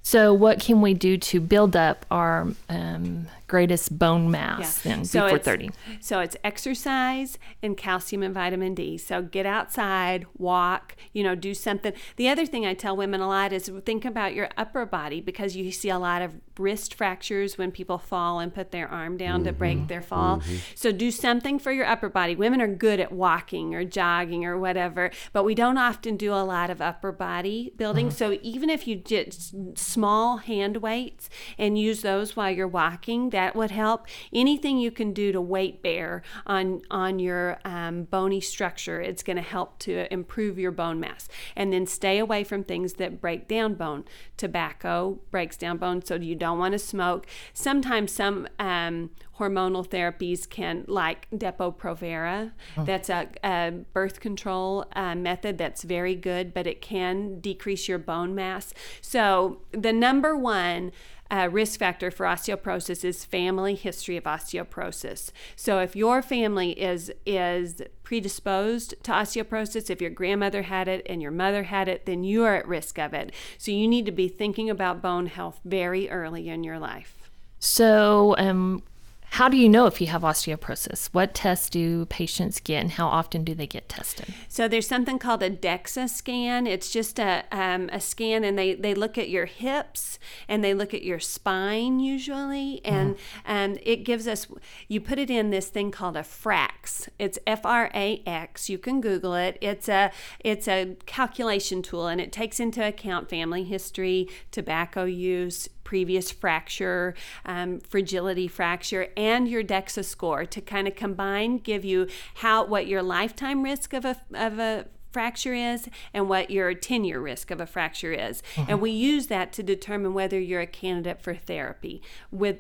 So, 0.03 0.33
what 0.33 0.61
can 0.61 0.81
we 0.81 0.95
do 0.95 1.19
to 1.19 1.41
build 1.41 1.77
up 1.77 2.07
our 2.11 2.49
um, 2.69 3.29
greatest 3.51 3.99
bone 3.99 4.31
mass 4.31 4.81
then 4.83 5.05
So 5.05 5.23
before 5.23 5.37
it's- 5.39 5.45
30? 5.45 5.71
So 5.99 6.21
it's 6.21 6.37
exercise 6.45 7.37
and 7.61 7.77
calcium 7.77 8.23
and 8.23 8.33
vitamin 8.33 8.77
D. 8.77 8.97
So 8.97 9.23
get 9.23 9.45
outside, 9.45 10.25
walk, 10.39 10.95
you 11.13 11.25
know, 11.25 11.35
do 11.35 11.53
something. 11.53 11.93
The 12.15 12.29
other 12.29 12.47
thing 12.47 12.65
I 12.65 12.75
tell 12.75 12.97
women 12.97 13.21
a 13.21 13.27
lot 13.27 13.53
is 13.53 13.69
think 13.85 14.05
about 14.05 14.35
your 14.35 14.51
upper 14.57 14.87
body 14.87 15.21
because 15.21 15.57
you 15.57 15.73
see 15.73 15.89
a 15.89 15.99
lot 15.99 16.23
of 16.23 16.35
wrist 16.61 16.95
fractures 16.95 17.59
when 17.59 17.73
people 17.73 17.99
fall 17.99 18.39
and 18.39 18.55
put 18.55 18.71
their 18.71 18.87
arm 18.87 19.17
down 19.17 19.43
to 19.45 19.53
break 19.53 19.79
mm-hmm. 19.79 19.87
their 19.89 20.03
fall. 20.03 20.39
Mm-hmm. 20.39 20.57
So 20.77 20.93
do 20.93 21.11
something 21.11 21.59
for 21.59 21.73
your 21.73 21.87
upper 21.87 22.09
body. 22.09 22.37
Women 22.37 22.61
are 22.61 22.69
good 22.69 23.01
at 23.01 23.11
walking 23.11 23.75
or 23.75 23.85
jogging 23.85 24.45
or 24.45 24.59
whatever, 24.59 25.11
but 25.33 25.45
we 25.45 25.57
don't 25.57 25.79
often 25.79 26.17
do 26.17 26.33
a 26.33 26.45
lot 26.45 26.71
of 26.71 26.81
upper 26.81 27.11
body 27.11 27.73
building. 27.77 28.09
Uh-huh. 28.09 28.17
So 28.17 28.39
even 28.43 28.71
if 28.71 28.87
you 28.87 28.95
did 28.95 29.35
small 29.77 30.37
hand 30.37 30.77
weights 30.77 31.29
and 31.59 31.79
use 31.79 32.03
those 32.03 32.37
while 32.37 32.51
you're 32.51 32.69
walking, 32.69 33.31
that 33.31 33.40
would 33.55 33.71
help. 33.71 34.07
Anything 34.33 34.79
you 34.79 34.91
can 34.91 35.13
do 35.13 35.33
to 35.33 35.41
weight 35.41 35.83
bear 35.83 36.23
on 36.47 36.83
on 36.91 37.19
your 37.19 37.59
um, 37.65 38.05
bony 38.05 38.41
structure, 38.41 39.01
it's 39.01 39.23
going 39.23 39.37
to 39.37 39.43
help 39.43 39.79
to 39.81 40.13
improve 40.13 40.59
your 40.59 40.73
bone 40.73 41.01
mass. 41.01 41.29
And 41.57 41.73
then 41.73 41.87
stay 41.87 42.19
away 42.19 42.45
from 42.45 42.65
things 42.65 42.95
that 42.95 43.21
break 43.21 43.49
down 43.49 43.75
bone. 43.75 44.05
Tobacco 44.37 45.19
breaks 45.31 45.57
down 45.57 45.79
bone, 45.79 46.05
so 46.05 46.15
you 46.15 46.35
don't 46.35 46.59
want 46.59 46.73
to 46.73 46.79
smoke. 46.79 47.27
Sometimes 47.53 48.13
some 48.13 48.49
um, 48.59 49.11
hormonal 49.39 49.87
therapies 49.87 50.49
can, 50.49 50.85
like 50.87 51.29
Depo-Provera, 51.31 52.53
that's 52.85 53.09
a, 53.09 53.29
a 53.43 53.73
birth 53.93 54.21
control 54.21 54.85
uh, 54.95 55.15
method 55.15 55.57
that's 55.59 55.83
very 55.83 56.15
good, 56.15 56.53
but 56.53 56.67
it 56.67 56.81
can 56.83 57.41
decrease 57.41 57.89
your 57.89 57.99
bone 57.99 58.35
mass. 58.35 58.75
So 59.01 59.63
the 59.73 59.93
number 59.93 60.37
one 60.37 60.93
uh, 61.31 61.49
risk 61.51 61.79
factor 61.79 62.11
for 62.11 62.27
osteoporosis 62.27 63.05
is 63.05 63.25
family 63.25 63.75
history 63.75 64.17
of 64.17 64.25
osteoporosis. 64.25 65.31
So 65.57 65.79
if 65.79 65.95
your 65.95 66.23
family 66.23 66.73
is 66.73 67.13
is 67.25 67.83
predisposed 68.03 68.95
to 69.05 69.13
osteoporosis, 69.13 69.91
if 69.91 70.01
your 70.01 70.11
grandmother 70.11 70.63
had 70.63 70.89
it 70.89 71.07
and 71.09 71.23
your 71.23 71.31
mother 71.31 71.65
had 71.65 71.89
it, 71.89 72.07
then 72.07 72.25
you 72.25 72.45
are 72.45 72.57
at 72.57 72.67
risk 72.67 72.99
of 72.99 73.15
it. 73.15 73.33
So 73.59 73.71
you 73.71 73.87
need 73.87 74.07
to 74.07 74.13
be 74.13 74.29
thinking 74.29 74.69
about 74.69 75.03
bone 75.03 75.27
health 75.27 75.61
very 75.65 76.11
early 76.11 76.49
in 76.49 76.65
your 76.65 76.79
life. 76.79 77.31
So, 77.61 78.35
um, 78.39 78.83
how 79.31 79.49
do 79.49 79.57
you 79.57 79.69
know 79.69 79.87
if 79.87 80.01
you 80.01 80.09
have 80.09 80.23
osteoporosis? 80.23 81.09
What 81.13 81.35
tests 81.35 81.71
do 81.71 82.05
patients 82.07 82.61
get, 82.61 82.81
and 82.81 82.91
how 82.91 83.07
often 83.09 83.45
do 83.45 83.55
they 83.55 83.67
get 83.67 83.89
tested? 83.89 84.35
So 84.49 84.69
there's 84.69 84.87
something 84.89 85.19
called 85.19 85.43
a 85.43 85.51
DEXA 85.51 86.09
scan. 86.09 86.67
It's 86.67 86.91
just 86.91 87.19
a, 87.19 87.45
um, 87.53 87.89
a 87.93 88.01
scan, 88.01 88.45
and 88.45 88.59
they, 88.59 88.75
they 88.75 88.95
look 88.95 89.17
at 89.17 89.29
your 89.29 89.47
hips 89.47 90.19
and 90.49 90.63
they 90.65 90.75
look 90.75 90.93
at 90.93 91.03
your 91.03 91.21
spine 91.21 92.01
usually, 92.01 92.85
and 92.85 93.17
and 93.45 93.79
it 93.83 94.05
gives 94.05 94.27
us. 94.27 94.47
You 94.89 95.01
put 95.01 95.19
it 95.19 95.31
in 95.31 95.51
this 95.51 95.69
thing 95.69 95.91
called 95.91 96.17
a 96.17 96.23
FRAX. 96.23 97.09
It's 97.19 97.39
F 97.47 97.65
R 97.65 97.91
A 97.95 98.23
X. 98.27 98.69
You 98.69 98.79
can 98.79 99.01
Google 99.01 99.35
it. 99.35 99.57
It's 99.61 99.89
a 99.89 100.11
it's 100.41 100.69
a 100.69 100.97
calculation 101.07 101.83
tool, 101.83 102.07
and 102.09 102.21
it 102.21 102.33
takes 102.33 102.61
into 102.61 102.87
account 102.87 103.31
family 103.31 103.65
history, 103.65 104.29
tobacco 104.51 105.05
use, 105.05 105.69
previous 105.85 106.31
fracture, 106.31 107.15
um, 107.45 107.81
fragility 107.81 108.49
fracture, 108.49 109.09
and 109.17 109.49
your 109.49 109.63
DEXA 109.63 110.05
score 110.05 110.45
to 110.47 110.61
kind 110.61 110.87
of 110.87 110.95
combine, 110.95 111.59
give 111.59 111.85
you 111.85 112.07
how 112.37 112.65
what 112.65 112.87
your 112.87 113.03
lifetime 113.03 113.63
risk 113.63 113.93
of 113.93 114.05
a 114.05 114.21
of 114.35 114.59
a 114.59 114.87
fracture 115.13 115.55
is 115.55 115.89
and 116.15 116.29
what 116.29 116.51
your 116.51 116.73
10 116.75 117.05
year 117.05 117.21
risk 117.21 117.51
of 117.51 117.61
a 117.61 117.67
fracture 117.67 118.13
is. 118.13 118.43
And 118.69 118.81
we 118.81 118.91
use 118.91 119.27
that 119.27 119.53
to 119.55 119.63
determine 119.63 120.15
whether 120.15 120.39
you're 120.39 120.61
a 120.61 120.67
candidate 120.67 121.21
for 121.21 121.35
therapy, 121.35 122.03
with 122.31 122.59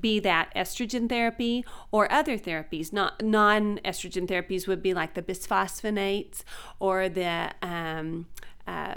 be- 0.00 0.20
that 0.20 0.52
estrogen 0.54 1.08
therapy 1.08 1.64
or 1.90 2.10
other 2.12 2.38
therapies. 2.38 2.92
Not 2.92 3.22
non 3.22 3.78
estrogen 3.84 4.26
therapies 4.26 4.66
would 4.66 4.82
be 4.82 4.94
like 4.94 5.14
the 5.14 5.22
bisphosphonates 5.22 6.44
or 6.78 7.08
the 7.08 7.50
um, 7.62 8.26
uh, 8.66 8.96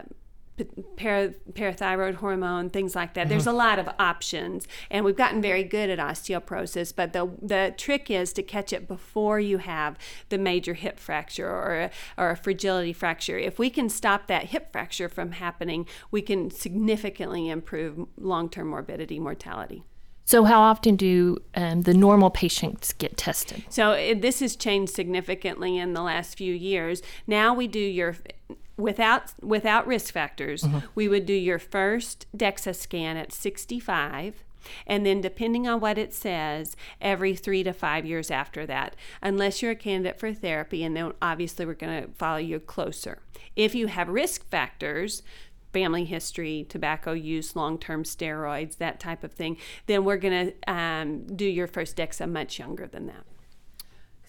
para, 0.96 1.34
parathyroid 1.54 2.16
hormone, 2.16 2.70
things 2.70 2.96
like 2.96 3.14
that. 3.14 3.30
There's 3.30 3.48
a 3.48 3.54
lot 3.54 3.80
of 3.80 3.90
options, 4.00 4.68
and 4.90 5.06
we've 5.06 5.16
gotten 5.16 5.42
very 5.42 5.64
good 5.64 5.90
at 5.90 6.00
osteoporosis. 6.00 6.94
But 6.96 7.14
the 7.14 7.32
the 7.42 7.74
trick 7.78 8.10
is 8.10 8.34
to 8.34 8.44
catch 8.44 8.74
it 8.74 8.88
before 8.88 9.40
you 9.40 9.60
have 9.60 9.98
the 10.30 10.38
major 10.38 10.74
hip 10.74 11.00
fracture 11.00 11.50
or 11.50 11.82
a, 11.82 11.92
or 12.18 12.32
a 12.32 12.38
fragility 12.38 12.94
fracture. 12.94 13.38
If 13.38 13.60
we 13.60 13.70
can 13.70 13.90
stop 13.90 14.28
that 14.28 14.46
hip 14.46 14.72
fracture 14.72 15.10
from 15.10 15.34
happening, 15.34 15.88
we 16.12 16.22
can 16.22 16.52
significantly 16.52 17.50
improve 17.50 18.08
long 18.18 18.50
term 18.50 18.68
morbidity, 18.68 19.20
mortality. 19.20 19.84
So, 20.32 20.46
how 20.46 20.62
often 20.62 20.96
do 20.96 21.40
um, 21.56 21.82
the 21.82 21.94
normal 21.94 22.30
patients 22.30 22.94
get 22.94 23.18
tested? 23.18 23.64
So 23.70 23.92
it, 23.92 24.22
this 24.22 24.40
has 24.40 24.56
changed 24.56 24.94
significantly 24.94 25.78
in 25.78 25.94
the 25.94 26.02
last 26.02 26.38
few 26.38 26.54
years. 26.54 27.02
Now 27.28 27.54
we 27.54 27.68
do 27.68 27.80
your 27.80 28.16
without 28.82 29.34
without 29.42 29.88
risk 29.88 30.14
factors. 30.14 30.64
We 30.96 31.08
would 31.08 31.26
do 31.26 31.34
your 31.34 31.60
first 31.60 32.26
DEXA 32.36 32.76
scan 32.76 33.18
at 33.18 33.32
65. 33.32 34.44
And 34.86 35.04
then, 35.06 35.22
depending 35.22 35.68
on 35.68 35.80
what 35.80 35.98
it 35.98 36.14
says, 36.14 36.76
every 37.02 37.36
three 37.36 37.64
to 37.64 37.74
five 37.74 38.06
years 38.06 38.30
after 38.30 38.66
that, 38.68 38.96
unless 39.22 39.62
you're 39.62 39.72
a 39.72 39.76
candidate 39.76 40.20
for 40.20 40.34
therapy, 40.34 40.84
and 40.84 40.96
then 40.96 41.14
obviously 41.20 41.66
we're 41.66 41.74
going 41.74 42.04
to 42.04 42.12
follow 42.14 42.38
you 42.38 42.60
closer. 42.60 43.24
If 43.56 43.74
you 43.74 43.88
have 43.88 44.08
risk 44.08 44.48
factors, 44.50 45.24
family 45.74 46.06
history, 46.06 46.66
tobacco 46.70 47.14
use, 47.14 47.56
long 47.56 47.78
term 47.78 48.04
steroids, 48.04 48.78
that 48.78 49.00
type 49.00 49.24
of 49.24 49.32
thing, 49.32 49.58
then 49.88 50.04
we're 50.04 50.18
going 50.18 50.48
to 50.52 50.72
um, 50.72 51.26
do 51.28 51.46
your 51.46 51.68
first 51.68 51.98
DEXA 51.98 52.30
much 52.30 52.60
younger 52.60 52.88
than 52.88 53.08
that. 53.08 53.26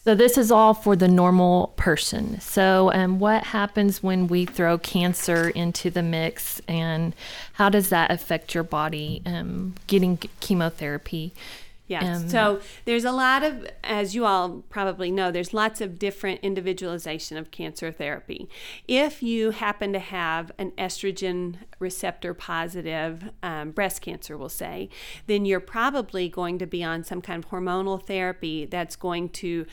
So, 0.05 0.17
this 0.17 0.37
is 0.37 0.51
all 0.51 0.75
for 0.75 0.97
the 0.97 1.07
normal 1.07 1.69
person. 1.77 2.41
So, 2.41 2.93
um, 2.93 3.21
what 3.21 3.45
happens 3.45 4.03
when 4.03 4.27
we 4.27 4.47
throw 4.47 4.77
cancer 4.77 5.51
into 5.51 5.91
the 5.91 6.03
mix, 6.03 6.61
and 6.67 7.15
how 7.55 7.69
does 7.69 7.89
that 7.91 8.11
affect 8.11 8.53
your 8.53 8.65
body 8.65 9.23
um, 9.25 9.75
getting 9.87 10.17
chemotherapy? 10.41 11.33
Yeah. 11.93 12.15
Um, 12.15 12.29
so 12.29 12.61
there's 12.87 13.05
a 13.05 13.13
lot 13.13 13.43
of, 13.43 13.67
as 13.85 14.15
you 14.15 14.25
all 14.25 14.63
probably 14.71 15.11
know, 15.11 15.31
there's 15.31 15.53
lots 15.53 15.83
of 15.83 15.99
different 15.99 16.41
individualization 16.41 17.37
of 17.37 17.51
cancer 17.51 17.93
therapy. 17.93 18.49
If 18.89 19.23
you 19.23 19.51
happen 19.51 19.93
to 19.93 19.99
have 19.99 20.53
an 20.57 20.71
estrogen 20.73 21.57
receptor 21.79 22.33
positive 22.33 23.31
um, 23.43 23.73
breast 23.73 24.01
cancer, 24.01 24.39
we'll 24.39 24.49
say, 24.49 24.89
then 25.27 25.45
you're 25.45 25.61
probably 25.61 26.31
going 26.31 26.59
to 26.61 26.67
be 26.67 26.83
on 26.83 27.05
some 27.05 27.21
kind 27.21 27.45
of 27.45 27.51
hormonal 27.51 28.03
therapy 28.03 28.65
that's 28.65 28.97
going 28.97 29.29
to 29.31 29.67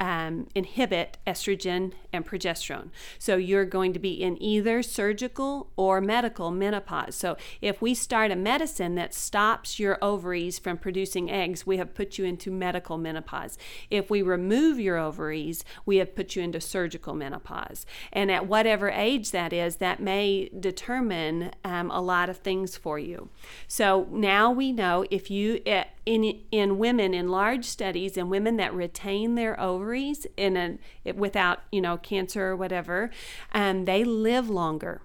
um, 0.00 0.48
inhibit 0.54 1.18
estrogen 1.26 1.92
and 2.12 2.26
progesterone. 2.26 2.90
So 3.18 3.36
you're 3.36 3.64
going 3.64 3.92
to 3.92 3.98
be 3.98 4.22
in 4.22 4.40
either 4.42 4.82
surgical 4.82 5.70
or 5.76 6.00
medical 6.00 6.50
menopause. 6.50 7.14
So 7.14 7.36
if 7.60 7.80
we 7.80 7.94
start 7.94 8.30
a 8.30 8.36
medicine 8.36 8.94
that 8.96 9.14
stops 9.14 9.78
your 9.78 9.98
ovaries 10.02 10.58
from 10.58 10.78
producing 10.78 11.30
eggs, 11.30 11.66
we 11.66 11.76
have 11.76 11.94
put 11.94 12.18
you 12.18 12.24
into 12.24 12.50
medical 12.50 12.98
menopause. 12.98 13.56
If 13.90 14.10
we 14.10 14.22
remove 14.22 14.80
your 14.80 14.98
ovaries, 14.98 15.64
we 15.86 15.96
have 15.98 16.14
put 16.14 16.34
you 16.34 16.42
into 16.42 16.60
surgical 16.60 17.14
menopause. 17.14 17.86
And 18.12 18.30
at 18.30 18.46
whatever 18.46 18.90
age 18.90 19.30
that 19.30 19.52
is, 19.52 19.76
that 19.76 20.00
may 20.00 20.50
determine 20.58 21.52
um, 21.64 21.90
a 21.90 22.00
lot 22.00 22.28
of 22.28 22.38
things 22.38 22.76
for 22.76 22.98
you. 22.98 23.28
So 23.68 24.08
now 24.10 24.50
we 24.50 24.72
know 24.72 25.04
if 25.10 25.30
you, 25.30 25.60
eh, 25.66 25.84
in, 26.06 26.40
in 26.50 26.78
women 26.78 27.14
in 27.14 27.28
large 27.28 27.64
studies 27.64 28.16
and 28.16 28.30
women 28.30 28.56
that 28.56 28.74
retain 28.74 29.34
their 29.34 29.58
ovaries 29.60 30.26
in 30.36 30.56
a 30.56 31.12
without 31.12 31.62
you 31.72 31.80
know 31.80 31.96
cancer 31.96 32.46
or 32.46 32.56
whatever 32.56 33.10
um, 33.52 33.84
they 33.84 34.04
live 34.04 34.48
longer 34.50 35.00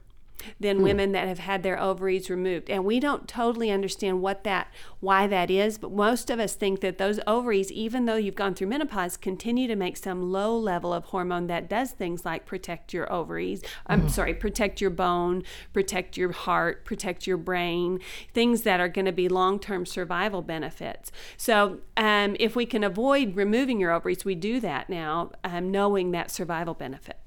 than 0.60 0.82
women 0.82 1.12
that 1.12 1.28
have 1.28 1.40
had 1.40 1.64
their 1.64 1.80
ovaries 1.80 2.30
removed. 2.30 2.70
And 2.70 2.86
we 2.86 3.00
don't 3.00 3.28
totally 3.28 3.72
understand 3.72 4.22
what 4.22 4.44
that 4.44 4.68
why 5.00 5.28
that 5.28 5.50
is 5.50 5.78
but 5.78 5.92
most 5.92 6.30
of 6.30 6.40
us 6.40 6.56
think 6.56 6.82
that 6.82 6.98
those 6.98 7.20
ovaries 7.26 7.72
even 7.72 8.06
though 8.06 8.16
you've 8.16 8.36
gone 8.36 8.54
through 8.54 8.68
menopause 8.68 9.16
continue 9.16 9.68
to 9.68 9.76
make 9.76 9.96
some 9.96 10.32
low 10.32 10.58
level 10.58 10.94
of 10.94 11.06
hormone 11.06 11.48
that 11.48 11.70
does 11.70 11.92
things 11.92 12.26
like 12.26 12.46
protect 12.46 12.94
your 12.94 13.12
ovaries 13.12 13.62
i'm 13.88 14.10
sorry 14.10 14.34
protect 14.34 14.82
your 14.82 14.90
bone 14.90 15.42
protect 15.72 16.18
your 16.18 16.32
heart 16.34 16.84
protect 16.84 17.26
your 17.26 17.38
brain 17.38 18.00
things 18.34 18.64
that 18.64 18.80
are 18.80 18.90
going 18.90 19.06
to 19.06 19.12
be 19.12 19.30
long-term 19.30 19.86
survival 19.86 20.42
benefits. 20.42 21.12
So 21.38 21.80
um, 21.98 22.36
if 22.40 22.56
we 22.56 22.66
can 22.66 22.84
avoid 22.84 23.36
removing 23.36 23.80
your 23.80 23.92
ovaries 23.92 24.26
we 24.26 24.36
do 24.36 24.60
that 24.60 24.90
now 24.90 25.32
um, 25.44 25.72
knowing 25.72 26.12
that 26.12 26.32
survival 26.32 26.74
benefit. 26.74 27.18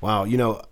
Wow, 0.00 0.24
you 0.24 0.36
know, 0.36 0.62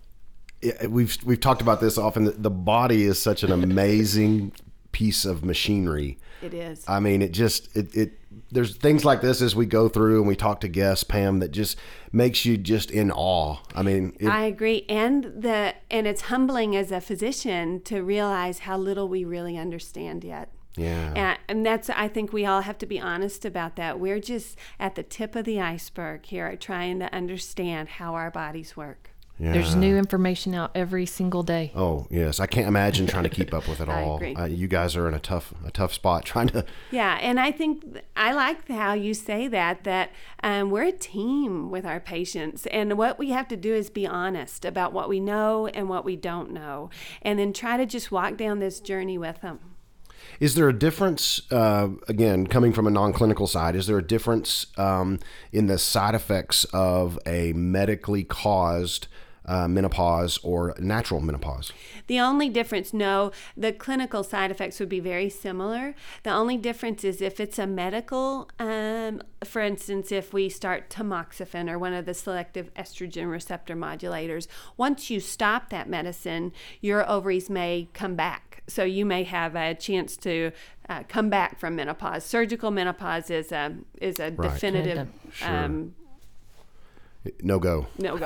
we've 0.87 1.17
we've 1.25 1.39
talked 1.39 1.61
about 1.61 1.81
this 1.81 1.97
often. 1.97 2.41
The 2.41 2.51
body 2.51 3.03
is 3.03 3.21
such 3.21 3.43
an 3.43 3.51
amazing 3.51 4.51
piece 4.91 5.25
of 5.25 5.43
machinery. 5.43 6.17
it 6.41 6.53
is 6.53 6.83
I 6.87 6.99
mean, 6.99 7.21
it 7.21 7.31
just 7.31 7.75
it, 7.75 7.95
it 7.95 8.19
there's 8.51 8.75
things 8.75 9.03
like 9.05 9.21
this 9.21 9.41
as 9.41 9.55
we 9.55 9.65
go 9.65 9.89
through 9.89 10.19
and 10.19 10.27
we 10.27 10.35
talk 10.35 10.61
to 10.61 10.67
guests, 10.67 11.03
Pam, 11.03 11.39
that 11.39 11.51
just 11.51 11.77
makes 12.11 12.45
you 12.45 12.57
just 12.57 12.91
in 12.91 13.11
awe. 13.11 13.57
I 13.75 13.83
mean, 13.83 14.15
it, 14.19 14.27
I 14.27 14.43
agree, 14.43 14.85
and 14.89 15.23
the 15.23 15.75
and 15.89 16.07
it's 16.07 16.23
humbling 16.23 16.75
as 16.75 16.91
a 16.91 17.01
physician 17.01 17.81
to 17.83 18.01
realize 18.01 18.59
how 18.59 18.77
little 18.77 19.07
we 19.07 19.25
really 19.25 19.57
understand 19.57 20.23
yet. 20.23 20.49
yeah, 20.75 21.13
And, 21.15 21.39
and 21.47 21.65
that's 21.65 21.89
I 21.89 22.07
think 22.07 22.31
we 22.33 22.45
all 22.45 22.61
have 22.61 22.77
to 22.79 22.85
be 22.85 22.99
honest 22.99 23.45
about 23.45 23.75
that. 23.77 23.99
We're 23.99 24.19
just 24.19 24.57
at 24.79 24.95
the 24.95 25.03
tip 25.03 25.35
of 25.35 25.45
the 25.45 25.59
iceberg 25.59 26.25
here, 26.25 26.55
trying 26.55 26.99
to 26.99 27.13
understand 27.13 27.89
how 27.89 28.13
our 28.15 28.31
bodies 28.31 28.75
work. 28.77 29.10
Yeah. 29.41 29.53
There's 29.53 29.75
new 29.75 29.97
information 29.97 30.53
out 30.53 30.69
every 30.75 31.07
single 31.07 31.41
day. 31.41 31.71
Oh 31.75 32.05
yes, 32.11 32.39
I 32.39 32.45
can't 32.45 32.67
imagine 32.67 33.07
trying 33.07 33.23
to 33.23 33.29
keep 33.29 33.55
up 33.55 33.67
with 33.67 33.81
it 33.81 33.89
I 33.89 34.03
all. 34.03 34.17
agree. 34.17 34.35
Uh, 34.35 34.45
you 34.45 34.67
guys 34.67 34.95
are 34.95 35.07
in 35.07 35.15
a 35.15 35.19
tough 35.19 35.51
a 35.65 35.71
tough 35.71 35.93
spot 35.93 36.25
trying 36.25 36.49
to. 36.49 36.63
Yeah, 36.91 37.17
and 37.19 37.39
I 37.39 37.51
think 37.51 37.83
I 38.15 38.33
like 38.33 38.67
how 38.67 38.93
you 38.93 39.15
say 39.15 39.47
that 39.47 39.83
that 39.83 40.11
um, 40.43 40.69
we're 40.69 40.83
a 40.83 40.91
team 40.91 41.71
with 41.71 41.85
our 41.85 41.99
patients, 41.99 42.67
and 42.67 42.99
what 42.99 43.17
we 43.17 43.31
have 43.31 43.47
to 43.47 43.57
do 43.57 43.73
is 43.73 43.89
be 43.89 44.05
honest 44.05 44.63
about 44.63 44.93
what 44.93 45.09
we 45.09 45.19
know 45.19 45.65
and 45.65 45.89
what 45.89 46.05
we 46.05 46.15
don't 46.15 46.51
know, 46.51 46.91
and 47.23 47.39
then 47.39 47.51
try 47.51 47.77
to 47.77 47.87
just 47.87 48.11
walk 48.11 48.37
down 48.37 48.59
this 48.59 48.79
journey 48.79 49.17
with 49.17 49.41
them. 49.41 49.59
Is 50.39 50.53
there 50.53 50.69
a 50.69 50.73
difference, 50.73 51.41
uh, 51.51 51.89
again, 52.07 52.45
coming 52.45 52.73
from 52.73 52.85
a 52.85 52.91
non 52.91 53.11
clinical 53.11 53.47
side, 53.47 53.75
is 53.75 53.87
there 53.87 53.97
a 53.97 54.03
difference 54.03 54.67
um, 54.77 55.19
in 55.51 55.65
the 55.65 55.79
side 55.79 56.13
effects 56.13 56.63
of 56.65 57.17
a 57.25 57.53
medically 57.53 58.23
caused 58.23 59.07
uh, 59.45 59.67
menopause 59.67 60.39
or 60.43 60.75
natural 60.79 61.19
menopause? 61.19 61.71
The 62.07 62.19
only 62.19 62.49
difference, 62.49 62.93
no, 62.93 63.31
the 63.57 63.71
clinical 63.71 64.23
side 64.23 64.51
effects 64.51 64.79
would 64.79 64.89
be 64.89 64.99
very 64.99 65.29
similar. 65.29 65.95
The 66.23 66.31
only 66.31 66.57
difference 66.57 67.03
is 67.03 67.21
if 67.21 67.39
it's 67.39 67.57
a 67.59 67.67
medical, 67.67 68.49
um, 68.59 69.21
for 69.43 69.61
instance, 69.61 70.11
if 70.11 70.33
we 70.33 70.49
start 70.49 70.89
tamoxifen 70.89 71.69
or 71.69 71.79
one 71.79 71.93
of 71.93 72.05
the 72.05 72.13
selective 72.13 72.73
estrogen 72.75 73.31
receptor 73.31 73.75
modulators, 73.75 74.47
once 74.77 75.09
you 75.09 75.19
stop 75.19 75.69
that 75.69 75.89
medicine, 75.89 76.51
your 76.79 77.09
ovaries 77.09 77.49
may 77.49 77.89
come 77.93 78.15
back. 78.15 78.63
So 78.67 78.83
you 78.83 79.05
may 79.05 79.23
have 79.23 79.55
a 79.55 79.73
chance 79.73 80.15
to 80.17 80.51
uh, 80.87 81.03
come 81.07 81.29
back 81.29 81.59
from 81.59 81.75
menopause. 81.75 82.23
Surgical 82.23 82.71
menopause 82.71 83.29
is 83.29 83.51
a 83.51 83.75
is 83.99 84.19
a 84.19 84.31
definitive 84.31 84.61
Definitive. 84.61 85.07
Sure. 85.33 85.47
um, 85.49 85.95
no 87.41 87.59
go. 87.59 87.87
No 87.97 88.17
go. 88.17 88.25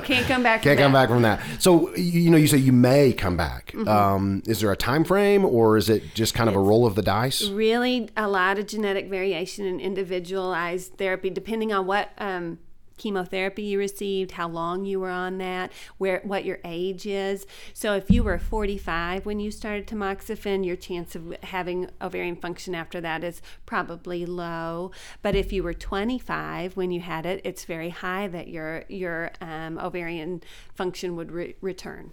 can't 0.00 0.26
come 0.26 0.42
back. 0.42 0.62
Can't 0.62 0.78
from 0.78 0.84
come 0.84 0.92
that. 0.92 0.92
back 0.92 1.08
from 1.08 1.22
that. 1.22 1.40
So 1.60 1.94
you 1.96 2.30
know, 2.30 2.36
you 2.36 2.46
say 2.46 2.58
you 2.58 2.72
may 2.72 3.12
come 3.12 3.36
back. 3.36 3.72
Mm-hmm. 3.72 3.88
Um, 3.88 4.42
is 4.46 4.60
there 4.60 4.70
a 4.70 4.76
time 4.76 5.04
frame, 5.04 5.44
or 5.44 5.76
is 5.76 5.88
it 5.88 6.14
just 6.14 6.34
kind 6.34 6.48
of 6.48 6.54
a 6.54 6.60
roll 6.60 6.86
of 6.86 6.94
the 6.94 7.02
dice? 7.02 7.48
Really, 7.48 8.08
a 8.16 8.28
lot 8.28 8.58
of 8.58 8.66
genetic 8.66 9.08
variation 9.08 9.66
and 9.66 9.80
individualized 9.80 10.96
therapy, 10.96 11.30
depending 11.30 11.72
on 11.72 11.86
what 11.86 12.10
um, 12.18 12.58
chemotherapy 12.96 13.62
you 13.62 13.78
received, 13.78 14.32
how 14.32 14.48
long 14.48 14.84
you 14.84 15.00
were 15.00 15.10
on 15.10 15.38
that, 15.38 15.72
where 15.98 16.20
what 16.24 16.44
your 16.44 16.58
age 16.64 17.06
is. 17.06 17.46
So, 17.72 17.94
if 17.94 18.10
you 18.10 18.22
were 18.22 18.38
45 18.38 19.26
when 19.26 19.40
you 19.40 19.50
started 19.50 19.86
tamoxifen, 19.86 20.64
your 20.64 20.76
chance 20.76 21.14
of 21.14 21.34
having 21.42 21.90
ovarian 22.00 22.36
function 22.36 22.74
after 22.74 23.00
that 23.00 23.24
is 23.24 23.42
probably 23.66 24.26
low. 24.26 24.90
But 25.22 25.34
if 25.34 25.52
you 25.52 25.62
were 25.62 25.74
25 25.74 26.76
when 26.76 26.90
you 26.90 27.00
had 27.00 27.26
it, 27.26 27.40
it's 27.44 27.64
very 27.64 27.90
high 27.90 28.28
that 28.28 28.48
your 28.48 28.84
your 28.88 29.32
um, 29.40 29.78
ovarian 29.78 30.42
function 30.74 31.16
would 31.16 31.32
re- 31.32 31.54
return. 31.60 32.12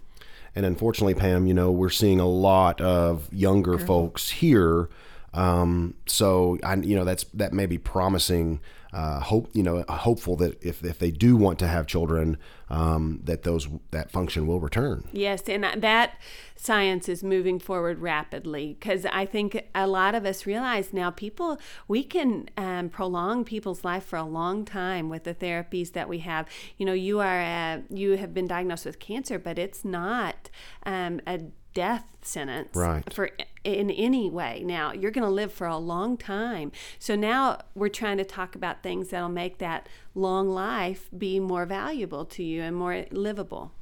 And 0.54 0.64
unfortunately, 0.64 1.14
Pam, 1.14 1.46
you 1.46 1.54
know, 1.54 1.70
we're 1.70 1.90
seeing 1.90 2.20
a 2.20 2.28
lot 2.28 2.80
of 2.80 3.32
younger 3.32 3.78
folks 3.78 4.30
here. 4.30 4.88
Um, 5.34 5.94
so 6.06 6.58
I, 6.62 6.76
you 6.76 6.96
know, 6.96 7.04
that's 7.04 7.24
that 7.34 7.52
may 7.52 7.66
be 7.66 7.78
promising. 7.78 8.60
Uh, 8.92 9.18
hope 9.18 9.50
you 9.52 9.62
know, 9.64 9.84
hopeful 9.88 10.36
that 10.36 10.62
if, 10.62 10.84
if 10.84 11.00
they 11.00 11.10
do 11.10 11.36
want 11.36 11.58
to 11.58 11.66
have 11.66 11.84
children, 11.84 12.38
um, 12.70 13.20
that 13.24 13.42
those 13.42 13.68
that 13.90 14.08
function 14.08 14.46
will 14.46 14.60
return. 14.60 15.08
Yes, 15.12 15.42
and 15.48 15.64
that 15.64 16.20
science 16.54 17.08
is 17.08 17.24
moving 17.24 17.58
forward 17.58 17.98
rapidly 17.98 18.76
because 18.78 19.04
I 19.06 19.26
think 19.26 19.66
a 19.74 19.88
lot 19.88 20.14
of 20.14 20.24
us 20.24 20.46
realize 20.46 20.92
now 20.92 21.10
people 21.10 21.58
we 21.88 22.04
can 22.04 22.48
um, 22.56 22.88
prolong 22.88 23.44
people's 23.44 23.84
life 23.84 24.04
for 24.04 24.16
a 24.16 24.24
long 24.24 24.64
time 24.64 25.08
with 25.08 25.24
the 25.24 25.34
therapies 25.34 25.92
that 25.94 26.08
we 26.08 26.20
have. 26.20 26.46
You 26.78 26.86
know, 26.86 26.92
you 26.92 27.18
are 27.18 27.42
uh, 27.42 27.80
you 27.90 28.12
have 28.12 28.32
been 28.32 28.46
diagnosed 28.46 28.86
with 28.86 29.00
cancer, 29.00 29.40
but 29.40 29.58
it's 29.58 29.84
not 29.84 30.50
um, 30.86 31.20
a 31.26 31.40
death 31.74 32.04
sentence 32.22 32.74
Right. 32.74 33.12
for 33.12 33.30
in 33.64 33.90
any 33.90 34.30
way. 34.30 34.62
Now 34.64 34.92
you're 34.92 35.10
going 35.10 35.24
to 35.26 35.30
live 35.30 35.52
for 35.52 35.66
a 35.66 35.76
long 35.78 36.16
time. 36.16 36.70
So 36.98 37.16
now 37.16 37.60
we're 37.74 37.88
trying 37.88 38.18
to 38.18 38.24
talk 38.24 38.54
about 38.54 38.82
things 38.82 39.08
that'll 39.08 39.28
make 39.28 39.58
that 39.58 39.88
long 40.14 40.50
life 40.50 41.08
be 41.16 41.40
more 41.40 41.66
valuable 41.66 42.24
to 42.26 42.42
you 42.42 42.62
and 42.62 42.76
more 42.76 43.04
livable. 43.10 43.72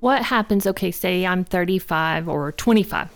What 0.00 0.24
happens? 0.24 0.66
Okay, 0.66 0.90
say 0.90 1.26
I'm 1.26 1.44
35 1.44 2.28
or 2.28 2.52
25 2.52 3.10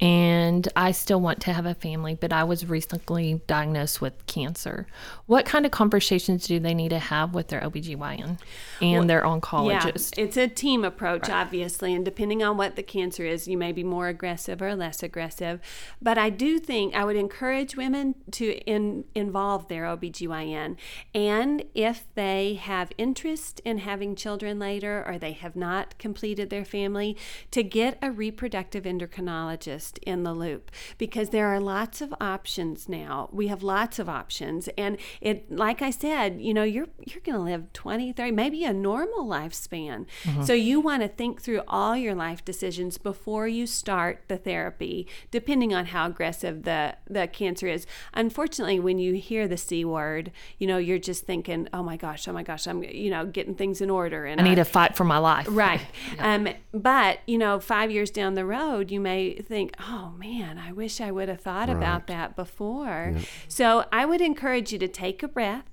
and 0.00 0.68
I 0.76 0.92
still 0.92 1.20
want 1.20 1.40
to 1.42 1.52
have 1.52 1.66
a 1.66 1.74
family, 1.74 2.14
but 2.14 2.32
I 2.32 2.44
was 2.44 2.66
recently 2.66 3.40
diagnosed 3.48 4.00
with 4.00 4.26
cancer. 4.26 4.86
What 5.26 5.44
kind 5.44 5.66
of 5.66 5.72
conversations 5.72 6.46
do 6.46 6.60
they 6.60 6.74
need 6.74 6.90
to 6.90 7.00
have 7.00 7.34
with 7.34 7.48
their 7.48 7.60
OBGYN 7.62 8.38
and 8.80 9.10
their 9.10 9.22
oncologist? 9.22 10.16
Yeah, 10.16 10.24
it's 10.24 10.36
a 10.36 10.46
team 10.46 10.84
approach, 10.84 11.28
obviously, 11.28 11.94
and 11.94 12.04
depending 12.04 12.44
on 12.44 12.56
what 12.56 12.76
the 12.76 12.82
cancer 12.84 13.24
is, 13.24 13.48
you 13.48 13.58
may 13.58 13.72
be 13.72 13.82
more 13.82 14.06
aggressive 14.06 14.62
or 14.62 14.76
less 14.76 15.02
aggressive. 15.02 15.60
But 16.00 16.16
I 16.16 16.30
do 16.30 16.60
think 16.60 16.94
I 16.94 17.04
would 17.04 17.16
encourage 17.16 17.76
women 17.76 18.14
to 18.32 18.52
in, 18.66 19.04
involve 19.16 19.66
their 19.66 19.82
OBGYN. 19.84 20.76
And 21.12 21.64
if 21.74 22.04
they 22.14 22.54
have 22.54 22.92
interest 22.98 23.60
in 23.64 23.78
having 23.78 24.14
children 24.14 24.60
later 24.60 25.02
or 25.04 25.18
they 25.18 25.32
have 25.32 25.56
not 25.56 25.98
completed 25.98 26.50
their 26.50 26.64
family, 26.64 27.16
to 27.50 27.64
get 27.64 27.98
a 28.00 28.12
reproductive 28.12 28.84
endocrinologist 28.84 29.87
in 30.02 30.22
the 30.22 30.34
loop 30.34 30.70
because 30.98 31.30
there 31.30 31.46
are 31.46 31.58
lots 31.58 32.02
of 32.02 32.14
options 32.20 32.88
now. 32.88 33.30
We 33.32 33.46
have 33.46 33.62
lots 33.62 33.98
of 33.98 34.08
options. 34.08 34.68
And 34.76 34.98
it 35.20 35.50
like 35.50 35.80
I 35.80 35.90
said, 35.90 36.40
you 36.42 36.52
know, 36.52 36.64
you're 36.64 36.88
you're 37.06 37.22
going 37.22 37.38
to 37.38 37.44
live 37.44 37.72
20, 37.72 38.12
30, 38.12 38.32
maybe 38.32 38.64
a 38.64 38.72
normal 38.72 39.24
lifespan. 39.26 40.06
So 40.44 40.52
you 40.52 40.80
want 40.80 41.02
to 41.02 41.08
think 41.08 41.40
through 41.40 41.62
all 41.66 41.96
your 41.96 42.14
life 42.14 42.44
decisions 42.44 42.98
before 42.98 43.48
you 43.48 43.66
start 43.66 44.24
the 44.28 44.36
therapy, 44.36 45.06
depending 45.30 45.74
on 45.74 45.86
how 45.86 46.06
aggressive 46.06 46.64
the 46.64 46.96
the 47.08 47.26
cancer 47.26 47.66
is. 47.66 47.86
Unfortunately, 48.12 48.78
when 48.78 48.98
you 48.98 49.14
hear 49.14 49.48
the 49.48 49.56
C 49.56 49.84
word, 49.84 50.30
you 50.58 50.66
know, 50.66 50.78
you're 50.78 50.98
just 50.98 51.24
thinking, 51.24 51.68
"Oh 51.72 51.82
my 51.82 51.96
gosh, 51.96 52.28
oh 52.28 52.32
my 52.32 52.42
gosh, 52.42 52.66
I'm, 52.66 52.82
you 52.82 53.10
know, 53.10 53.24
getting 53.24 53.54
things 53.54 53.80
in 53.80 53.90
order 53.90 54.26
and 54.26 54.40
I 54.40 54.44
need 54.44 54.56
to 54.56 54.64
fight 54.64 54.96
for 54.96 55.04
my 55.04 55.18
life. 55.18 55.46
Right. 55.50 55.80
Um, 56.18 56.48
but, 56.72 57.20
you 57.26 57.38
know, 57.38 57.60
five 57.60 57.90
years 57.90 58.10
down 58.10 58.34
the 58.34 58.44
road, 58.44 58.90
you 58.90 58.98
may 58.98 59.34
think, 59.36 59.77
oh 59.80 60.12
man, 60.16 60.58
I 60.58 60.72
wish 60.72 61.00
I 61.00 61.10
would 61.10 61.28
have 61.28 61.40
thought 61.40 61.68
about 61.68 62.06
that 62.08 62.36
before. 62.36 63.14
So 63.46 63.84
I 63.92 64.04
would 64.04 64.20
encourage 64.20 64.72
you 64.72 64.78
to 64.78 64.88
take 64.88 65.22
a 65.22 65.28
breath. 65.28 65.64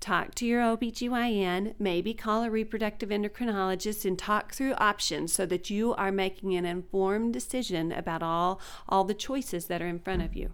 Talk 0.00 0.34
to 0.36 0.46
your 0.46 0.62
OBGYN, 0.62 1.74
maybe 1.78 2.14
call 2.14 2.42
a 2.42 2.50
reproductive 2.50 3.10
endocrinologist 3.10 4.06
and 4.06 4.18
talk 4.18 4.54
through 4.54 4.72
options 4.74 5.32
so 5.32 5.44
that 5.46 5.68
you 5.68 5.94
are 5.94 6.10
making 6.10 6.54
an 6.54 6.64
informed 6.64 7.34
decision 7.34 7.92
about 7.92 8.22
all 8.22 8.60
all 8.88 9.04
the 9.04 9.14
choices 9.14 9.66
that 9.66 9.82
are 9.82 9.86
in 9.86 9.98
front 9.98 10.22
of 10.22 10.34
you. 10.34 10.50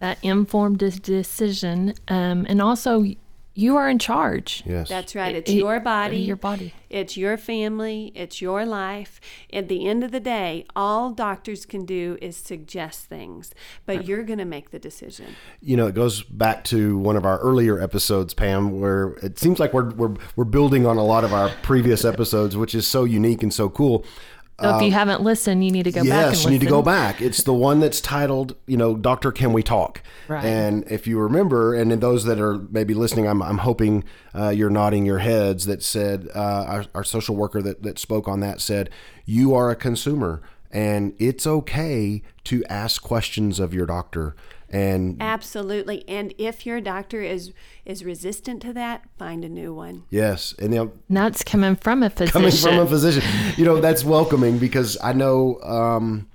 That 0.00 0.18
informed 0.22 0.78
decision. 0.78 1.94
Um, 2.08 2.46
and 2.48 2.60
also, 2.60 3.04
you 3.60 3.76
are 3.76 3.88
in 3.88 3.98
charge. 3.98 4.62
Yes. 4.66 4.88
That's 4.88 5.14
right. 5.14 5.34
It's 5.34 5.50
It- 5.50 5.54
your 5.56 5.80
body. 5.80 6.18
Your 6.18 6.36
body. 6.36 6.72
It's 6.88 7.16
your 7.16 7.36
family, 7.36 8.10
it's 8.16 8.40
your 8.42 8.66
life. 8.66 9.20
At 9.52 9.68
the 9.68 9.86
end 9.86 10.02
of 10.02 10.10
the 10.10 10.18
day, 10.18 10.64
all 10.74 11.10
doctors 11.12 11.64
can 11.64 11.84
do 11.84 12.18
is 12.20 12.36
suggest 12.36 13.04
things, 13.04 13.54
but 13.86 14.06
you're 14.06 14.24
going 14.24 14.40
to 14.40 14.44
make 14.44 14.70
the 14.70 14.78
decision. 14.80 15.26
you 15.60 15.76
know, 15.76 15.86
it 15.86 15.94
goes 15.94 16.22
back 16.22 16.64
to 16.64 16.98
one 16.98 17.16
of 17.16 17.24
our 17.24 17.38
earlier 17.38 17.80
episodes, 17.80 18.34
Pam, 18.34 18.80
where 18.80 19.10
it 19.22 19.38
seems 19.38 19.60
like 19.60 19.72
we're 19.72 19.90
we're 19.90 20.14
we're 20.36 20.44
building 20.44 20.84
on 20.86 20.96
a 20.96 21.04
lot 21.04 21.22
of 21.22 21.32
our 21.32 21.50
previous 21.62 22.04
episodes, 22.04 22.56
which 22.56 22.74
is 22.74 22.86
so 22.88 23.04
unique 23.04 23.42
and 23.42 23.52
so 23.54 23.68
cool. 23.68 24.04
So 24.60 24.76
if 24.76 24.82
you 24.82 24.92
haven't 24.92 25.22
listened, 25.22 25.64
you 25.64 25.70
need 25.70 25.84
to 25.84 25.92
go 25.92 26.02
back 26.02 26.10
Um, 26.26 26.30
Yes, 26.30 26.44
you 26.44 26.50
need 26.50 26.60
to 26.60 26.66
go 26.66 26.82
back. 26.82 27.20
It's 27.20 27.42
the 27.42 27.54
one 27.54 27.80
that's 27.80 28.00
titled, 28.00 28.56
you 28.66 28.76
know, 28.76 28.94
Doctor, 28.96 29.32
Can 29.32 29.52
We 29.52 29.62
Talk? 29.62 30.02
Right. 30.28 30.44
And 30.44 30.84
if 30.90 31.06
you 31.06 31.18
remember, 31.18 31.74
and 31.74 31.90
in 31.90 32.00
those 32.00 32.24
that 32.24 32.38
are 32.38 32.58
maybe 32.70 32.94
listening, 32.94 33.26
I'm, 33.26 33.42
I'm 33.42 33.58
hoping 33.58 34.04
uh, 34.34 34.50
you're 34.50 34.70
nodding 34.70 35.06
your 35.06 35.18
heads 35.18 35.66
that 35.66 35.82
said, 35.82 36.28
uh, 36.34 36.38
our, 36.38 36.84
our 36.94 37.04
social 37.04 37.36
worker 37.36 37.62
that, 37.62 37.82
that 37.82 37.98
spoke 37.98 38.28
on 38.28 38.40
that 38.40 38.60
said, 38.60 38.90
you 39.24 39.54
are 39.54 39.70
a 39.70 39.76
consumer 39.76 40.42
and 40.70 41.14
it's 41.18 41.46
okay 41.46 42.22
to 42.44 42.64
ask 42.66 43.02
questions 43.02 43.58
of 43.58 43.74
your 43.74 43.86
doctor. 43.86 44.36
And 44.72 45.16
Absolutely. 45.20 46.04
And 46.08 46.32
if 46.38 46.64
your 46.64 46.80
doctor 46.80 47.22
is 47.22 47.52
is 47.84 48.04
resistant 48.04 48.62
to 48.62 48.72
that, 48.74 49.02
find 49.18 49.44
a 49.44 49.48
new 49.48 49.74
one. 49.74 50.04
yes, 50.10 50.54
and 50.60 50.72
they'll 50.72 50.92
And 51.08 51.16
that's 51.16 51.42
coming 51.42 51.74
from 51.76 52.02
a 52.04 52.10
physician. 52.10 52.32
coming 52.32 52.52
from 52.52 52.78
a 52.78 52.86
physician. 52.86 53.22
You 53.56 53.64
know, 53.64 53.80
that's 53.80 54.04
welcoming 54.04 54.58
because 54.58 54.96
I 55.02 55.12
know 55.12 55.60
um, 55.62 56.28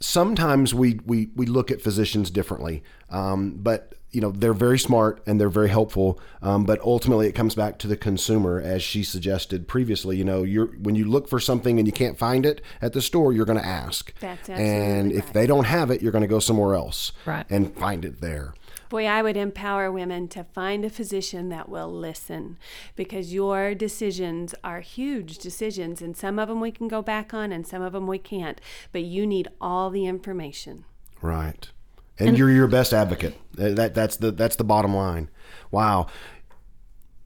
sometimes 0.00 0.74
we, 0.74 1.00
we, 1.06 1.30
we 1.34 1.46
look 1.46 1.70
at 1.70 1.80
physicians 1.82 2.30
differently, 2.30 2.82
um, 3.10 3.56
but 3.58 3.94
you 4.12 4.20
know 4.20 4.30
they're 4.30 4.54
very 4.54 4.78
smart 4.78 5.22
and 5.26 5.40
they're 5.40 5.48
very 5.48 5.68
helpful. 5.70 6.20
Um, 6.42 6.64
but 6.64 6.80
ultimately, 6.80 7.26
it 7.26 7.32
comes 7.32 7.54
back 7.54 7.78
to 7.80 7.86
the 7.88 7.96
consumer, 7.96 8.60
as 8.60 8.82
she 8.82 9.02
suggested 9.02 9.66
previously. 9.68 10.16
You 10.16 10.24
know, 10.24 10.42
you're 10.42 10.66
when 10.66 10.94
you 10.94 11.04
look 11.06 11.28
for 11.28 11.40
something 11.40 11.78
and 11.78 11.86
you 11.86 11.92
can't 11.92 12.18
find 12.18 12.44
it 12.46 12.60
at 12.80 12.92
the 12.92 13.02
store, 13.02 13.32
you're 13.32 13.46
going 13.46 13.58
to 13.58 13.66
ask. 13.66 14.12
That's 14.20 14.48
and 14.48 14.58
absolutely 14.60 15.16
if 15.18 15.24
right. 15.24 15.34
they 15.34 15.46
don't 15.46 15.64
have 15.64 15.90
it, 15.90 16.02
you're 16.02 16.12
going 16.12 16.22
to 16.22 16.28
go 16.28 16.38
somewhere 16.38 16.74
else 16.74 17.12
Right. 17.24 17.46
and 17.50 17.74
find 17.76 18.04
it 18.04 18.20
there. 18.20 18.54
Boy, 18.88 19.06
I 19.06 19.22
would 19.22 19.38
empower 19.38 19.90
women 19.90 20.28
to 20.28 20.44
find 20.44 20.84
a 20.84 20.90
physician 20.90 21.48
that 21.48 21.70
will 21.70 21.90
listen 21.90 22.58
because 22.94 23.32
your 23.32 23.74
decisions 23.74 24.54
are 24.62 24.80
huge 24.80 25.38
decisions, 25.38 26.02
and 26.02 26.14
some 26.14 26.38
of 26.38 26.48
them 26.48 26.60
we 26.60 26.70
can 26.70 26.88
go 26.88 27.00
back 27.00 27.32
on 27.32 27.52
and 27.52 27.66
some 27.66 27.80
of 27.80 27.94
them 27.94 28.06
we 28.06 28.18
can't. 28.18 28.60
But 28.92 29.04
you 29.04 29.26
need 29.26 29.48
all 29.62 29.88
the 29.88 30.04
information. 30.04 30.84
Right. 31.22 31.70
And, 32.18 32.38
you're 32.38 32.50
your 32.50 32.68
best 32.68 32.92
advocate. 32.92 33.34
That 33.54 33.94
that's 33.94 34.16
the 34.16 34.30
that's 34.30 34.56
the 34.56 34.64
bottom 34.64 34.94
line. 34.94 35.30
Wow. 35.70 36.06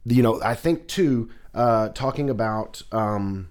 You 0.04 0.22
know, 0.22 0.40
I 0.42 0.54
think 0.54 0.86
too, 0.86 1.28
uh, 1.54 1.88
talking 1.88 2.30
about 2.30 2.82
um, 2.92 3.48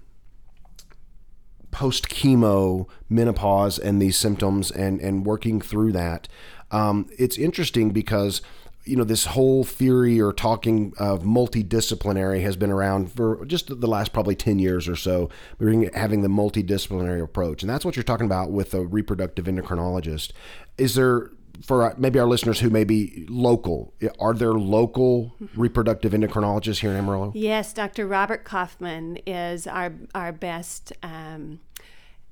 post 1.70 2.08
chemo 2.08 2.88
menopause 3.08 3.78
and 3.78 4.00
these 4.00 4.16
symptoms 4.16 4.70
and 4.70 5.00
and 5.00 5.26
working 5.26 5.60
through 5.60 5.92
that. 5.92 6.26
Um, 6.70 7.08
it's 7.18 7.36
interesting 7.36 7.90
because 7.90 8.40
you 8.86 8.96
know 8.96 9.04
this 9.04 9.26
whole 9.26 9.64
theory 9.64 10.20
or 10.20 10.32
talking 10.32 10.92
of 10.98 11.22
multidisciplinary 11.22 12.42
has 12.42 12.56
been 12.56 12.70
around 12.70 13.12
for 13.12 13.44
just 13.46 13.68
the 13.80 13.86
last 13.86 14.12
probably 14.12 14.34
10 14.34 14.58
years 14.58 14.88
or 14.88 14.96
so 14.96 15.28
we're 15.58 15.90
having 15.94 16.22
the 16.22 16.28
multidisciplinary 16.28 17.22
approach 17.22 17.62
and 17.62 17.70
that's 17.70 17.84
what 17.84 17.96
you're 17.96 18.02
talking 18.02 18.26
about 18.26 18.50
with 18.50 18.74
a 18.74 18.86
reproductive 18.86 19.46
endocrinologist 19.46 20.32
is 20.78 20.94
there 20.94 21.30
for 21.64 21.94
maybe 21.96 22.18
our 22.18 22.26
listeners 22.26 22.60
who 22.60 22.68
may 22.70 22.84
be 22.84 23.24
local 23.28 23.94
are 24.20 24.34
there 24.34 24.52
local 24.52 25.34
reproductive 25.54 26.12
endocrinologists 26.12 26.80
here 26.80 26.90
in 26.90 26.96
amarillo 26.96 27.32
Yes, 27.34 27.72
Dr. 27.72 28.06
Robert 28.06 28.44
Kauffman 28.44 29.18
is 29.26 29.66
our 29.66 29.92
our 30.14 30.32
best 30.32 30.92
um, 31.02 31.60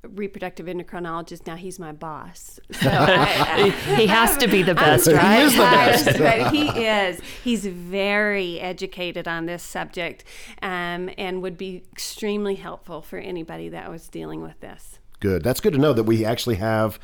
reproductive 0.08 0.66
endocrinologist. 0.66 1.46
Now 1.46 1.56
he's 1.56 1.78
my 1.78 1.92
boss. 1.92 2.58
So 2.84 2.90
I, 2.90 3.70
he 3.96 4.06
has 4.06 4.36
to 4.38 4.48
be 4.48 4.62
the 4.62 4.74
best, 4.74 5.06
He 5.06 5.14
right? 5.14 5.42
is 5.42 5.52
the 5.54 5.58
best. 5.62 6.18
but 6.18 6.52
he 6.52 6.68
is. 6.68 7.20
He's 7.42 7.64
very 7.66 8.60
educated 8.60 9.26
on 9.26 9.46
this 9.46 9.62
subject 9.62 10.24
um, 10.60 11.08
and 11.16 11.40
would 11.42 11.56
be 11.56 11.84
extremely 11.92 12.56
helpful 12.56 13.00
for 13.00 13.18
anybody 13.18 13.68
that 13.70 13.90
was 13.90 14.08
dealing 14.08 14.42
with 14.42 14.60
this. 14.60 14.98
Good. 15.20 15.42
That's 15.42 15.60
good 15.60 15.72
to 15.72 15.78
know 15.78 15.92
that 15.94 16.02
we 16.04 16.24
actually 16.24 16.56
have 16.56 16.98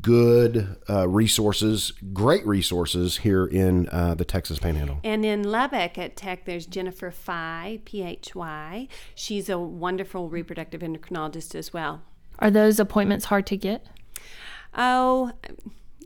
good 0.00 0.76
uh, 0.88 1.08
resources, 1.08 1.92
great 2.12 2.46
resources 2.46 3.18
here 3.18 3.44
in 3.46 3.88
uh, 3.90 4.14
the 4.14 4.24
Texas 4.24 4.58
Panhandle. 4.58 5.00
And 5.04 5.24
in 5.24 5.42
Lubbock 5.42 5.98
at 5.98 6.16
Tech, 6.16 6.44
there's 6.44 6.66
Jennifer 6.66 7.10
Phy, 7.10 7.80
P 7.84 8.02
H 8.02 8.34
Y. 8.34 8.88
She's 9.14 9.48
a 9.48 9.58
wonderful 9.58 10.28
reproductive 10.28 10.80
endocrinologist 10.82 11.54
as 11.54 11.72
well. 11.72 12.02
Are 12.38 12.50
those 12.50 12.78
appointments 12.78 13.26
hard 13.26 13.46
to 13.46 13.56
get? 13.56 13.86
Oh, 14.76 15.32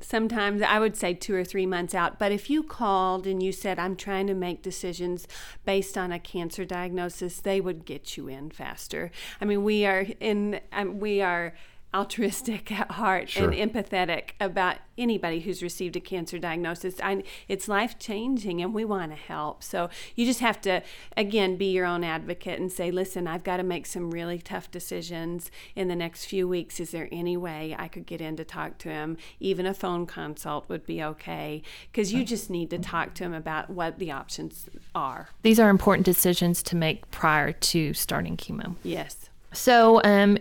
sometimes 0.01 0.62
I 0.62 0.79
would 0.79 0.97
say 0.97 1.14
two 1.14 1.35
or 1.35 1.45
three 1.45 1.66
months 1.66 1.95
out. 1.95 2.18
But 2.18 2.33
if 2.33 2.51
you 2.51 2.62
called 2.62 3.27
and 3.27 3.42
you 3.42 3.53
said, 3.53 3.79
I'm 3.79 3.97
trying 3.97 4.27
to 4.27 4.35
make 4.35 4.62
decisions 4.62 5.27
based 5.64 5.97
on 5.97 6.12
a 6.12 6.18
cancer 6.18 6.64
diagnosis, 6.64 7.40
they 7.40 7.61
would 7.61 7.85
get 7.85 8.16
you 8.16 8.29
in 8.29 8.51
faster. 8.51 9.11
I 9.40 9.45
mean, 9.45 9.64
we 9.64 9.87
are 9.87 10.07
in, 10.21 10.61
um, 10.73 10.99
we 10.99 11.21
are 11.21 11.55
altruistic 11.94 12.72
at 12.72 12.92
heart 12.92 13.28
Sure. 13.31 13.50
and 13.50 13.72
empathetic 13.72 14.31
about 14.40 14.78
anybody 14.96 15.40
who's 15.40 15.62
received 15.62 15.96
a 15.96 16.00
cancer 16.00 16.38
diagnosis. 16.38 16.94
I, 17.02 17.22
it's 17.48 17.68
life 17.68 17.98
changing 17.98 18.61
and 18.61 18.74
we 18.74 18.85
want 18.85 19.11
to 19.12 19.16
help. 19.16 19.62
So 19.62 19.90
you 20.14 20.26
just 20.26 20.40
have 20.40 20.61
to, 20.62 20.83
again, 21.16 21.57
be 21.57 21.66
your 21.66 21.87
own 21.87 22.05
advocate 22.05 22.61
and 22.61 22.70
say, 22.70 22.90
listen, 22.90 23.26
I've 23.26 23.44
got 23.44 23.57
to 23.59 23.62
make 23.62 23.87
some 23.87 24.11
really 24.11 24.38
tough 24.38 24.70
decisions 24.70 25.50
in 25.74 25.88
the 25.88 25.96
next 25.96 26.26
few 26.26 26.46
weeks. 26.46 26.81
Is 26.81 26.90
there 26.90 27.09
any 27.11 27.37
way 27.37 27.74
I 27.78 27.88
could 27.88 28.07
get 28.07 28.20
in 28.20 28.37
to 28.37 28.44
talk 28.44 28.78
to 28.78 28.88
him? 28.90 29.16
Even 29.40 29.66
a 29.66 29.74
phone 29.74 30.07
consult 30.07 30.68
would 30.68 30.87
be 30.87 31.02
okay 31.02 31.62
because 31.90 32.12
you 32.12 32.24
just 32.24 32.50
need 32.50 32.70
to 32.70 32.78
talk 32.78 33.14
to 33.14 33.24
him 33.24 33.35
about 33.35 33.70
what 33.70 33.98
the 33.98 34.11
options 34.11 34.68
are. 34.94 35.31
These 35.42 35.59
are 35.59 35.70
important 35.70 36.05
decisions 36.05 36.62
to 36.64 36.76
make 36.76 37.11
prior 37.11 37.52
to 37.52 37.94
starting 37.94 38.37
chemo. 38.37 38.76
Yes. 38.83 39.31
So, 39.52 40.00
um, 40.05 40.38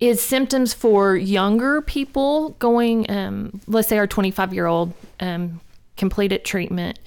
is 0.00 0.20
symptoms 0.20 0.74
for 0.74 1.16
younger 1.16 1.80
people 1.80 2.50
going, 2.58 3.10
um, 3.10 3.60
let's 3.66 3.88
say 3.88 3.98
our 3.98 4.06
25 4.06 4.52
year 4.52 4.66
old 4.66 4.92
um, 5.20 5.60
completed 5.96 6.44
treatment, 6.44 6.98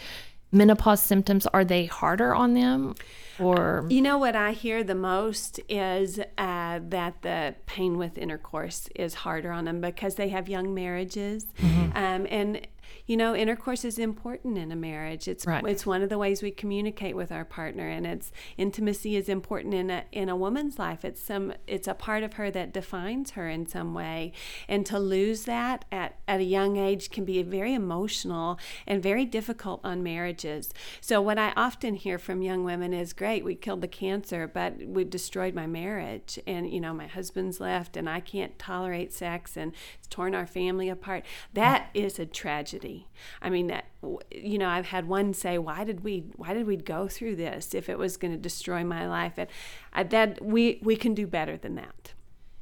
menopause 0.52 1.02
symptoms, 1.02 1.46
are 1.48 1.66
they 1.66 1.86
harder 1.86 2.34
on 2.34 2.54
them? 2.54 2.96
Or 3.40 3.86
You 3.90 4.02
know 4.02 4.18
what 4.18 4.36
I 4.36 4.52
hear 4.52 4.84
the 4.84 4.96
most 4.96 5.60
is 5.70 6.20
uh, 6.38 6.80
that 6.90 7.22
the 7.22 7.56
pain 7.68 7.98
with 7.98 8.18
intercourse 8.18 8.90
is 8.96 9.14
harder 9.14 9.52
on 9.52 9.66
them 9.66 9.80
because 9.80 10.16
they 10.16 10.30
have 10.30 10.50
young 10.50 10.74
marriages, 10.74 11.46
um, 11.94 12.26
and 12.32 12.66
you 13.08 13.18
know 13.18 13.34
intercourse 13.36 13.84
is 13.86 13.98
important 13.98 14.58
in 14.58 14.72
a 14.72 14.76
marriage. 14.76 15.28
It's 15.28 15.48
Right. 15.48 15.66
it's 15.66 15.86
one 15.86 16.02
of 16.02 16.10
the 16.10 16.18
ways 16.18 16.44
we 16.44 16.52
communicate 16.52 17.16
with 17.16 17.32
our 17.32 17.46
partner, 17.46 17.88
and 17.88 18.06
it's 18.06 18.32
intimacy 18.58 19.16
is 19.16 19.30
important 19.30 19.74
in 19.74 19.90
a 19.90 20.04
in 20.12 20.30
a 20.30 20.36
woman's 20.36 20.78
life. 20.78 21.04
It's 21.06 21.22
some 21.22 21.54
it's 21.66 21.88
a 21.88 21.94
part 21.94 22.24
of 22.24 22.34
her 22.34 22.52
that 22.52 22.74
defines 22.74 23.32
her 23.32 23.48
in 23.50 23.66
some 23.66 23.94
way, 23.94 24.34
and 24.68 24.86
to 24.86 25.00
lose 25.00 25.46
that 25.46 25.86
at 25.92 26.20
at 26.28 26.42
a 26.42 26.44
young 26.44 26.76
age 26.78 27.10
can 27.10 27.24
be 27.24 27.42
very 27.42 27.74
emotional 27.74 28.60
and 28.86 29.02
very 29.02 29.26
difficult 29.26 29.80
on 29.84 30.04
marriages. 30.04 30.74
So 31.00 31.22
what 31.22 31.40
I 31.40 31.54
often 31.56 31.96
hear 31.96 32.20
from 32.20 32.42
young 32.42 32.66
women 32.66 32.94
is, 32.94 33.14
"Great, 33.14 33.46
we 33.46 33.56
killed 33.56 33.82
the 33.82 33.88
cancer, 33.88 34.48
but 34.48 34.78
we've 34.86 35.10
destroyed 35.10 35.56
my 35.56 35.66
marriage, 35.66 36.38
and 36.46 36.70
you 36.70 36.82
know 36.82 36.94
my 36.94 37.08
husband's 37.08 37.62
left, 37.62 37.96
and 37.96 38.10
I 38.10 38.20
can't 38.20 38.60
tolerate 38.60 39.14
sex, 39.14 39.56
and 39.56 39.72
it's 39.98 40.08
torn 40.08 40.36
our 40.36 40.46
family 40.46 40.90
apart." 40.90 41.24
That 41.54 41.90
is 41.94 42.20
a 42.20 42.26
tragedy. 42.26 42.97
I 43.42 43.50
mean, 43.50 43.68
that 43.68 43.86
you 44.32 44.58
know, 44.58 44.70
I've 44.70 44.88
had 44.88 45.08
one 45.08 45.34
say, 45.34 45.58
"Why 45.58 45.84
did 45.84 46.04
we? 46.04 46.26
Why 46.36 46.54
did 46.54 46.66
we 46.66 46.78
go 46.78 47.08
through 47.08 47.36
this 47.36 47.74
if 47.74 47.90
it 47.90 47.98
was 47.98 48.18
going 48.18 48.34
to 48.34 48.40
destroy 48.40 48.84
my 48.84 49.08
life?" 49.08 49.34
And 49.38 49.50
I, 49.94 50.04
that 50.04 50.44
we 50.44 50.80
we 50.84 50.96
can 50.96 51.14
do 51.14 51.28
better 51.28 51.58
than 51.58 51.76
that. 51.76 52.14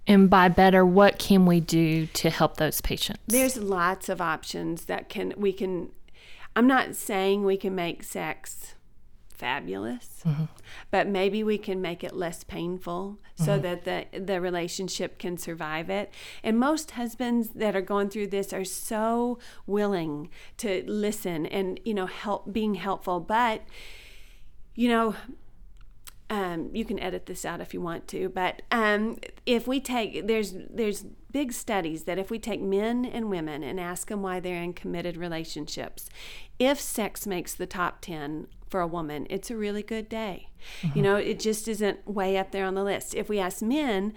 and 0.08 0.30
by 0.30 0.48
better, 0.50 0.86
what 0.86 1.18
can 1.18 1.46
we 1.46 1.60
do 1.60 2.06
to 2.08 2.30
help 2.30 2.58
those 2.58 2.82
patients? 2.82 3.22
There's 3.28 3.58
lots 3.58 4.10
of 4.10 4.22
options 4.22 4.86
that 4.86 5.10
can 5.10 5.34
we 5.38 5.52
can. 5.54 5.90
I'm 6.56 6.68
not 6.68 6.96
saying 6.96 7.44
we 7.44 7.58
can 7.58 7.76
make 7.76 8.04
sex 8.04 8.76
fabulous, 9.36 10.24
but 10.92 11.08
maybe 11.08 11.44
we 11.44 11.58
can 11.58 11.82
make 11.82 12.04
it 12.04 12.16
less 12.16 12.44
painful 12.44 13.20
so 13.36 13.60
that 13.60 13.84
the 13.84 14.06
the 14.18 14.40
relationship 14.42 15.20
can 15.20 15.38
survive 15.38 15.90
it. 15.90 16.12
And 16.44 16.60
most 16.60 16.92
husbands 16.92 17.50
that 17.56 17.76
are 17.76 17.82
going 17.82 18.10
through 18.10 18.28
this 18.28 18.54
are 18.54 18.66
so 18.66 19.40
willing 19.68 20.30
to 20.58 20.84
listen 20.88 21.46
and 21.46 21.80
you 21.86 21.94
know 21.94 22.08
help 22.08 22.52
being 22.52 22.76
helpful, 22.76 23.20
but 23.20 23.62
you 24.74 24.90
know 24.90 25.16
um, 26.30 26.72
you 26.74 26.86
can 26.86 27.00
edit 27.00 27.28
this 27.28 27.46
out 27.46 27.62
if 27.62 27.74
you 27.74 27.82
want 27.82 28.08
to, 28.10 28.30
but 28.30 28.64
um, 28.72 29.18
if 29.46 29.68
we 29.68 29.80
take 29.80 30.26
there's 30.26 30.54
there's 30.70 31.06
big 31.32 31.52
studies 31.54 32.04
that 32.04 32.18
if 32.18 32.32
we 32.32 32.40
take 32.40 32.62
men 32.62 33.06
and 33.06 33.30
women 33.30 33.62
and 33.62 33.80
ask 33.80 34.08
them 34.08 34.22
why 34.22 34.40
they're 34.40 34.62
in 34.62 34.74
committed 34.74 35.18
relationships, 35.18 36.10
if 36.58 36.80
sex 36.80 37.28
makes 37.28 37.54
the 37.54 37.68
top 37.68 38.02
ten 38.02 38.48
for 38.68 38.82
a 38.82 38.88
woman, 38.88 39.28
it's 39.30 39.52
a 39.52 39.56
really 39.56 39.84
good 39.84 40.10
day. 40.10 40.50
You 40.82 40.90
mm-hmm. 40.90 41.02
know, 41.02 41.16
it 41.18 41.40
just 41.40 41.68
isn't 41.68 42.08
way 42.08 42.38
up 42.38 42.52
there 42.52 42.66
on 42.66 42.76
the 42.76 42.84
list. 42.84 43.14
If 43.14 43.30
we 43.30 43.40
ask 43.40 43.62
men, 43.62 44.14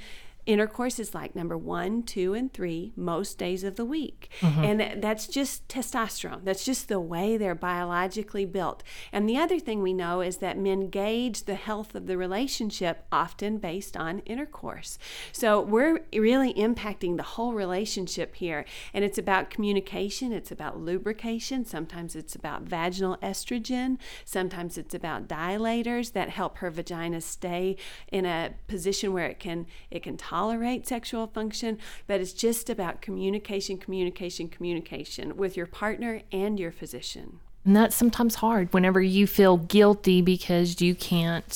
intercourse 0.48 0.98
is 0.98 1.14
like 1.14 1.36
number 1.36 1.58
one, 1.58 2.02
two, 2.02 2.32
and 2.32 2.52
three 2.52 2.92
most 2.96 3.36
days 3.36 3.62
of 3.62 3.76
the 3.76 3.84
week. 3.84 4.30
Mm-hmm. 4.40 4.64
And 4.64 5.02
that's 5.02 5.26
just 5.26 5.68
testosterone. 5.68 6.42
That's 6.42 6.64
just 6.64 6.88
the 6.88 6.98
way 6.98 7.36
they're 7.36 7.54
biologically 7.54 8.46
built. 8.46 8.82
And 9.12 9.28
the 9.28 9.36
other 9.36 9.58
thing 9.60 9.82
we 9.82 9.92
know 9.92 10.22
is 10.22 10.38
that 10.38 10.56
men 10.56 10.88
gauge 10.88 11.44
the 11.44 11.54
health 11.54 11.94
of 11.94 12.06
the 12.06 12.16
relationship 12.16 13.04
often 13.12 13.58
based 13.58 13.94
on 13.94 14.20
intercourse. 14.20 14.98
So 15.32 15.60
we're 15.60 16.00
really 16.14 16.54
impacting 16.54 17.18
the 17.18 17.22
whole 17.22 17.52
relationship 17.52 18.36
here. 18.36 18.64
And 18.94 19.04
it's 19.04 19.18
about 19.18 19.50
communication, 19.50 20.32
it's 20.32 20.50
about 20.50 20.80
lubrication, 20.80 21.66
sometimes 21.66 22.16
it's 22.16 22.34
about 22.34 22.62
vaginal 22.62 23.18
estrogen, 23.18 23.98
sometimes 24.24 24.78
it's 24.78 24.94
about 24.94 25.28
dilators 25.28 26.12
that 26.14 26.30
help 26.30 26.58
her 26.58 26.70
vagina 26.70 27.20
stay 27.20 27.76
in 28.10 28.24
a 28.24 28.54
position 28.66 29.12
where 29.12 29.26
it 29.26 29.38
can 29.38 29.66
it 29.90 30.02
can 30.02 30.16
tolerate 30.16 30.37
sexual 30.86 31.26
function, 31.26 31.78
but 32.06 32.20
it's 32.20 32.32
just 32.32 32.70
about 32.70 33.00
communication, 33.02 33.78
communication, 33.78 34.48
communication 34.48 35.36
with 35.36 35.56
your 35.56 35.66
partner 35.66 36.22
and 36.32 36.58
your 36.58 36.72
physician. 36.72 37.40
And 37.64 37.76
that's 37.76 37.96
sometimes 37.96 38.36
hard 38.36 38.72
whenever 38.72 39.00
you 39.00 39.26
feel 39.26 39.56
guilty 39.56 40.22
because 40.22 40.80
you 40.80 40.94
can't 40.94 41.52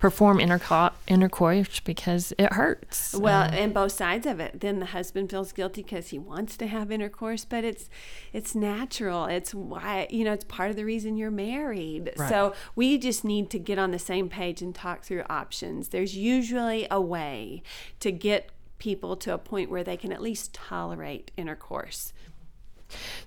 perform 0.00 0.38
interco- 0.38 0.92
intercourse 1.06 1.78
because 1.80 2.32
it 2.38 2.54
hurts. 2.54 3.14
Well, 3.14 3.42
and 3.42 3.72
both 3.72 3.92
sides 3.92 4.26
of 4.26 4.40
it. 4.40 4.60
Then 4.60 4.80
the 4.80 4.86
husband 4.86 5.30
feels 5.30 5.52
guilty 5.52 5.82
because 5.82 6.08
he 6.08 6.18
wants 6.18 6.56
to 6.56 6.66
have 6.66 6.90
intercourse, 6.90 7.44
but 7.44 7.64
it's 7.64 7.88
it's 8.32 8.54
natural. 8.54 9.26
It's 9.26 9.54
why 9.54 10.08
you 10.10 10.24
know 10.24 10.32
it's 10.32 10.44
part 10.44 10.70
of 10.70 10.76
the 10.76 10.84
reason 10.84 11.16
you're 11.16 11.30
married. 11.30 12.12
So 12.16 12.54
we 12.74 12.98
just 12.98 13.24
need 13.24 13.50
to 13.50 13.58
get 13.58 13.78
on 13.78 13.90
the 13.90 13.98
same 13.98 14.28
page 14.28 14.62
and 14.62 14.74
talk 14.74 15.04
through 15.04 15.24
options. 15.28 15.90
There's 15.90 16.16
usually 16.16 16.86
a 16.90 17.00
way 17.00 17.62
to 18.00 18.10
get 18.10 18.50
people 18.78 19.14
to 19.14 19.34
a 19.34 19.38
point 19.38 19.70
where 19.70 19.84
they 19.84 19.96
can 19.96 20.10
at 20.10 20.22
least 20.22 20.54
tolerate 20.54 21.30
intercourse. 21.36 22.12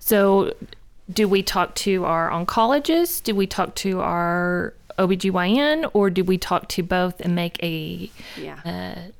So, 0.00 0.54
do 1.10 1.28
we 1.28 1.42
talk 1.42 1.74
to 1.76 2.04
our 2.04 2.30
oncologist? 2.30 3.22
Do 3.22 3.34
we 3.34 3.46
talk 3.46 3.74
to 3.76 4.00
our 4.00 4.74
OBGYN? 4.98 5.90
Or 5.92 6.10
do 6.10 6.24
we 6.24 6.38
talk 6.38 6.68
to 6.68 6.82
both 6.82 7.20
and 7.20 7.34
make 7.34 7.62
a. 7.62 8.10
Yeah. 8.40 8.60
Uh, 8.64 9.10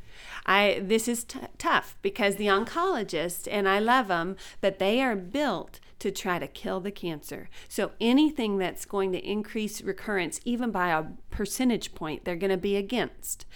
I 0.47 0.81
this 0.83 1.09
is 1.09 1.25
t- 1.25 1.39
tough 1.57 1.97
because 2.03 2.37
the 2.37 2.47
oncologists 2.47 3.49
and 3.51 3.69
I 3.69 3.79
love 3.79 4.09
them, 4.09 4.37
but 4.61 4.79
they 4.79 5.01
are 5.01 5.17
built 5.17 5.81
to 6.05 6.11
try 6.11 6.38
to 6.38 6.47
kill 6.47 6.81
the 6.81 6.90
cancer. 6.90 7.49
So 7.67 7.93
anything 7.99 8.59
that's 8.59 8.85
going 8.85 9.12
to 9.12 9.27
increase 9.27 9.81
recurrence 9.81 10.38
even 10.45 10.71
by 10.71 10.90
a 10.90 11.05
percentage 11.31 11.95
point, 11.95 12.27
they're 12.27 12.37
going 12.37 12.51
to 12.51 12.59
be 12.59 12.77
against. 12.77 13.47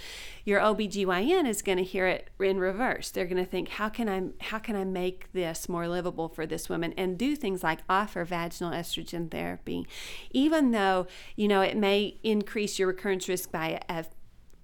Your 0.47 0.59
OBGYN 0.61 1.47
is 1.47 1.61
going 1.61 1.77
to 1.77 1.85
hear 1.85 2.07
it 2.07 2.31
in 2.41 2.59
reverse. 2.59 3.11
They're 3.11 3.27
going 3.27 3.45
to 3.45 3.45
think, 3.45 3.69
how 3.69 3.91
can 3.91 4.09
I 4.09 4.45
how 4.47 4.59
can 4.59 4.77
I 4.77 4.85
make 4.85 5.31
this 5.35 5.69
more 5.69 5.87
livable 5.87 6.31
for 6.31 6.47
this 6.47 6.71
woman 6.71 6.95
and 6.97 7.19
do 7.19 7.37
things 7.37 7.63
like 7.63 7.81
offer 7.87 8.25
vaginal 8.25 8.73
estrogen 8.73 9.31
therapy. 9.31 9.87
Even 10.31 10.71
though, 10.71 11.07
you 11.37 11.49
know, 11.49 11.61
it 11.61 11.77
may 11.77 12.17
increase 12.23 12.79
your 12.79 12.89
recurrence 12.89 13.29
risk 13.29 13.53
by 13.53 13.79
a 13.91 14.07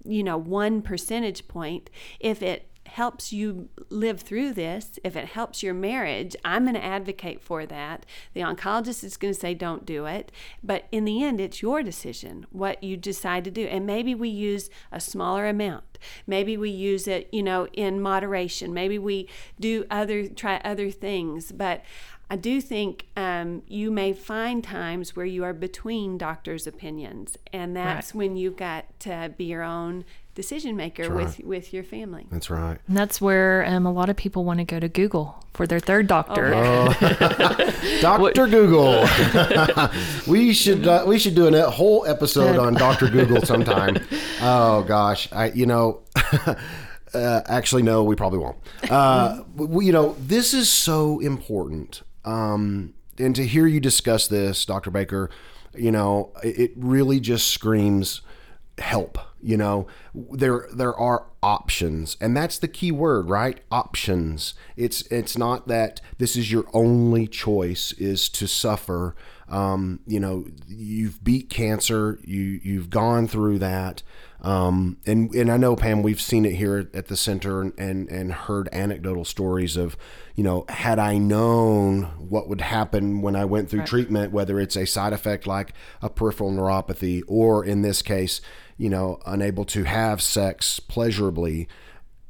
you 0.07 0.23
know, 0.23 0.39
one 0.39 0.81
percentage 0.81 1.49
point, 1.49 1.91
if 2.19 2.43
it 2.43 2.71
helps 2.87 3.33
you 3.33 3.69
live 3.91 4.21
through 4.21 4.53
this, 4.53 4.99
if 5.03 5.17
it 5.17 5.27
helps 5.31 5.63
your 5.63 5.75
marriage, 5.75 6.37
I'm 6.45 6.65
going 6.65 6.75
to 6.75 6.85
advocate 6.85 7.41
for 7.43 7.67
that. 7.67 8.07
The 8.35 8.43
oncologist 8.43 9.03
is 9.05 9.17
going 9.17 9.35
to 9.35 9.41
say 9.41 9.55
don't 9.55 9.87
do 9.87 10.07
it, 10.07 10.31
but 10.63 10.87
in 10.93 11.05
the 11.05 11.23
end 11.23 11.41
it's 11.41 11.63
your 11.63 11.83
decision 11.83 12.47
what 12.51 12.83
you 12.83 12.97
decide 12.97 13.45
to 13.45 13.51
do. 13.51 13.65
And 13.67 13.87
maybe 13.87 14.15
we 14.15 14.29
use 14.29 14.71
a 14.93 15.01
smaller 15.01 15.47
amount. 15.47 15.99
Maybe 16.27 16.57
we 16.57 16.71
use 16.71 17.09
it, 17.09 17.29
you 17.33 17.43
know, 17.43 17.67
in 17.73 18.01
moderation. 18.01 18.75
Maybe 18.75 18.99
we 18.99 19.29
do 19.59 19.85
other 19.91 20.29
try 20.29 20.61
other 20.65 20.91
things, 20.91 21.53
but 21.53 21.83
I 22.31 22.37
do 22.37 22.61
think 22.61 23.07
um, 23.17 23.63
you 23.69 23.91
may 23.91 24.13
find 24.15 24.65
times 24.65 25.15
where 25.15 25.27
you 25.27 25.45
are 25.45 25.53
between 25.53 26.17
doctors' 26.17 26.67
opinions, 26.67 27.37
and 27.53 27.77
that's 27.77 28.15
Right. 28.15 28.19
when 28.19 28.37
you've 28.37 28.57
got 28.57 28.99
to 29.01 29.33
be 29.37 29.45
your 29.45 29.63
own 29.63 30.05
decision 30.35 30.77
maker 30.77 31.15
with 31.15 31.41
with 31.41 31.73
your 31.73 31.85
family. 31.85 32.27
That's 32.31 32.51
right. 32.51 32.79
And 32.87 32.97
that's 32.97 33.21
where 33.21 33.65
um, 33.67 33.87
a 33.87 33.93
lot 33.93 34.09
of 34.09 34.17
people 34.17 34.45
want 34.45 34.59
to 34.59 34.65
go 34.65 34.81
to 34.81 34.89
Google 34.89 35.45
for 35.55 35.67
their 35.67 35.81
third 35.81 36.07
doctor. 36.07 36.53
Oh, 36.55 36.93
Doctor 38.01 38.47
Google. 38.49 39.07
we 40.27 40.53
should 40.53 40.87
uh, 40.87 41.05
we 41.07 41.19
should 41.19 41.35
do 41.35 41.47
a 41.47 41.71
whole 41.71 42.05
episode 42.07 42.59
on 42.59 42.75
Doctor 42.75 43.09
Google 43.09 43.43
sometime. 43.43 43.99
Oh 44.47 44.83
gosh, 44.83 45.29
I 45.33 45.51
you 45.53 45.65
know. 45.65 46.03
Uh, 47.15 47.41
actually, 47.47 47.83
no, 47.83 48.03
we 48.03 48.17
probably 48.17 48.41
won't. 48.41 48.57
Uh, 48.91 49.45
we, 49.55 49.87
you 49.87 49.93
know, 49.93 50.17
this 50.19 50.53
is 50.53 50.69
so 50.69 51.21
important. 51.21 52.03
Um, 52.25 52.95
and 53.19 53.37
to 53.37 53.47
hear 53.47 53.69
you 53.69 53.79
discuss 53.79 54.27
this, 54.27 54.65
Dr. 54.65 54.91
Baker, 54.91 55.31
you 55.77 55.93
know, 55.93 56.33
it, 56.43 56.59
it 56.59 56.73
really 56.77 57.21
just 57.21 57.49
screams 57.49 58.21
help. 58.79 59.19
You 59.41 59.59
know, 59.59 59.87
there 60.15 60.69
there 60.75 60.95
are 60.95 61.27
options, 61.43 62.17
and 62.19 62.35
that's 62.35 62.59
the 62.59 62.69
key 62.69 62.91
word, 62.91 63.29
right? 63.29 63.61
Options. 63.71 64.55
It's 64.75 65.03
it's 65.09 65.37
not 65.37 65.69
that 65.69 66.01
this 66.17 66.35
is 66.35 66.51
your 66.51 66.65
only 66.73 67.27
choice 67.27 67.93
is 67.93 68.31
to 68.31 68.47
suffer. 68.49 69.15
Um, 69.51 70.01
you 70.07 70.19
know, 70.19 70.47
you've 70.67 71.23
beat 71.23 71.51
cancer. 71.51 72.19
You 72.25 72.59
you've 72.63 72.89
gone 72.89 73.29
through 73.29 73.59
that. 73.59 74.03
Um, 74.41 74.99
and 75.07 75.35
and 75.35 75.51
I 75.51 75.57
know 75.57 75.75
Pam, 75.75 76.03
we've 76.03 76.21
seen 76.21 76.45
it 76.45 76.55
here 76.55 76.91
at 76.93 77.09
the 77.09 77.17
center 77.17 77.63
and, 77.63 77.73
and 77.79 78.09
and 78.11 78.33
heard 78.33 78.69
anecdotal 78.73 79.25
stories 79.25 79.77
of, 79.77 79.97
you 80.35 80.45
know, 80.45 80.67
had 80.69 80.99
I 80.99 81.17
known 81.17 82.03
what 82.19 82.49
would 82.49 82.61
happen 82.61 83.23
when 83.23 83.37
I 83.37 83.47
went 83.47 83.71
through 83.71 83.85
treatment, 83.85 84.33
whether 84.33 84.61
it's 84.61 84.77
a 84.77 84.87
side 84.87 85.15
effect 85.15 85.47
like 85.47 85.73
a 86.03 86.11
peripheral 86.11 86.51
neuropathy, 86.51 87.23
or 87.27 87.65
in 87.65 87.81
this 87.81 88.03
case, 88.03 88.43
you 88.79 88.89
know, 88.91 89.21
unable 89.27 89.65
to 89.67 89.85
have 89.85 90.21
sex 90.23 90.81
pleasurably, 90.81 91.69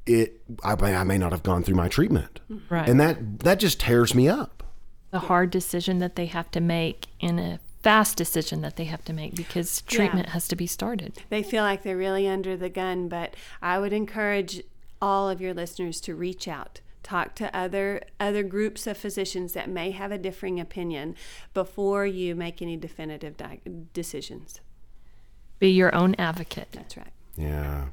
it 0.07 0.43
I 0.63 0.75
may, 0.77 0.95
I 0.95 1.05
may 1.05 1.19
not 1.19 1.33
have 1.33 1.43
gone 1.43 1.63
through 1.63 1.77
my 1.77 1.89
treatment, 1.89 2.41
Right. 2.69 2.89
and 2.89 3.01
that 3.01 3.41
that 3.41 3.59
just 3.59 3.81
tears 3.81 4.15
me 4.15 4.29
up. 4.29 4.63
the 5.11 5.21
hard 5.21 5.51
decision 5.51 6.01
that 6.01 6.17
they 6.17 6.27
have 6.27 6.51
to 6.51 6.61
make 6.61 7.07
and 7.21 7.39
a 7.39 7.61
fast 7.83 8.17
decision 8.17 8.63
that 8.63 8.75
they 8.77 8.85
have 8.85 9.05
to 9.05 9.13
make 9.13 9.35
because 9.37 9.83
treatment 9.83 10.31
has 10.31 10.49
to 10.49 10.57
be 10.57 10.67
started. 10.67 11.13
they 11.31 11.43
feel 11.43 11.63
like 11.63 11.83
they're 11.83 11.97
really 11.97 12.27
under 12.27 12.57
the 12.57 12.69
gun, 12.71 13.09
but 13.09 13.35
I 13.63 13.79
would 13.79 13.93
encourage 13.93 14.63
all 15.01 15.29
of 15.31 15.41
your 15.41 15.53
listeners 15.55 16.01
to 16.03 16.15
reach 16.15 16.49
out. 16.49 16.81
Talk 17.03 17.35
to 17.37 17.55
other 17.55 18.03
other 18.19 18.43
groups 18.43 18.87
of 18.87 18.97
physicians 18.97 19.53
that 19.53 19.69
may 19.69 19.91
have 19.93 20.11
a 20.11 20.19
differing 20.19 20.59
opinion 20.59 21.15
before 21.53 22.07
you 22.07 22.35
make 22.35 22.61
any 22.63 22.77
definitive 22.77 23.37
di- 23.37 23.61
decisions. 23.93 24.61
Be 25.65 25.71
your 25.71 25.95
own 25.95 26.15
advocate. 26.19 26.69
That's 26.73 26.95
right. 26.95 27.11
Yeah. 27.37 27.87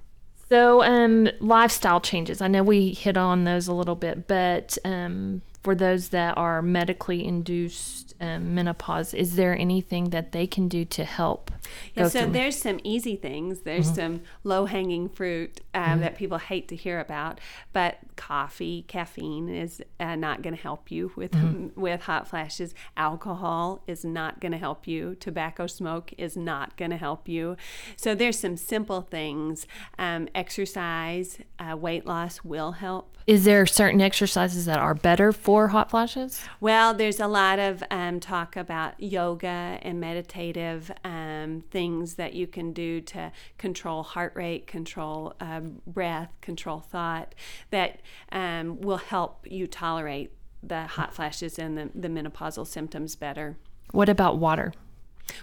So, 0.50 0.84
um, 0.84 1.30
lifestyle 1.40 2.02
changes. 2.02 2.42
I 2.42 2.50
know 2.50 2.64
we 2.64 2.92
hit 2.92 3.16
on 3.16 3.46
those 3.46 3.70
a 3.70 3.74
little 3.74 3.96
bit, 3.96 4.28
but 4.28 4.78
um, 4.84 5.42
for 5.64 5.76
those 5.76 6.10
that 6.10 6.38
are 6.38 6.62
medically 6.62 7.26
induced 7.26 8.14
um, 8.20 8.54
menopause, 8.54 9.14
is 9.14 9.36
there 9.36 9.58
anything 9.58 10.12
that 10.12 10.32
they 10.32 10.46
can 10.48 10.68
do 10.68 10.86
to 10.86 11.04
help? 11.04 11.52
Yeah, 11.96 12.08
so 12.08 12.22
through? 12.22 12.34
there's 12.34 12.60
some 12.60 12.80
easy 12.84 13.16
things. 13.16 13.62
There's 13.62 13.94
some 13.94 14.22
low 14.44 14.66
hanging 14.66 15.10
fruit 15.10 15.62
um, 15.74 16.02
that 16.02 16.16
people 16.16 16.38
hate 16.38 16.68
to 16.70 16.76
hear 16.76 17.00
about, 17.00 17.40
but 17.74 17.98
coffee, 18.16 18.86
caffeine 18.88 19.50
is 19.50 19.82
uh, 20.00 20.16
not 20.16 20.42
going 20.42 20.56
to 20.56 20.62
help 20.62 20.92
you 20.92 21.12
with 21.16 21.34
with 21.76 22.02
hot 22.02 22.28
flashes. 22.28 22.76
Alcohol 22.98 23.84
is 23.88 24.06
not 24.06 24.40
going 24.40 24.52
to 24.52 24.58
help 24.58 24.88
you. 24.88 25.16
Tobacco 25.16 25.68
smoke 25.68 26.14
is 26.18 26.38
not 26.38 26.78
going 26.78 26.92
to 26.92 26.98
help 26.98 27.28
you. 27.28 27.58
So 27.96 28.14
there's 28.14 28.38
some 28.38 28.58
simple 28.58 29.02
things. 29.02 29.66
Um, 29.98 30.28
exercise, 30.36 31.40
uh, 31.60 31.76
weight 31.78 32.06
loss 32.06 32.44
will 32.44 32.74
help. 32.74 33.18
Is 33.28 33.46
there 33.46 33.66
certain 33.66 34.02
exercises 34.02 34.66
that 34.66 34.80
are 34.80 34.96
better 34.96 35.32
for 35.32 35.51
hot 35.70 35.90
flashes? 35.90 36.42
Well, 36.60 36.94
there's 36.94 37.20
a 37.20 37.28
lot 37.28 37.60
of 37.60 37.84
um, 37.92 38.20
talk 38.20 38.56
about 38.56 39.02
yoga 39.02 39.80
and 39.82 40.00
meditative 40.00 40.92
um, 41.04 41.64
things 41.72 42.16
that 42.16 42.34
you 42.34 42.48
can 42.48 42.74
do 42.74 43.02
to 43.02 43.32
control 43.58 44.04
heart 44.04 44.34
rate, 44.36 44.68
control 44.68 45.34
um, 45.40 45.82
breath, 45.86 46.30
control 46.42 46.80
thought 46.80 47.36
that 47.70 48.02
um, 48.32 48.82
will 48.82 48.98
help 48.98 49.46
you 49.50 49.68
tolerate 49.68 50.32
the 50.64 50.84
hot 50.84 51.14
flashes 51.14 51.58
and 51.58 51.78
the, 51.78 51.90
the 51.96 52.08
menopausal 52.08 52.68
symptoms 52.68 53.16
better. 53.16 53.58
What 53.92 54.10
about 54.10 54.38
water? 54.38 54.74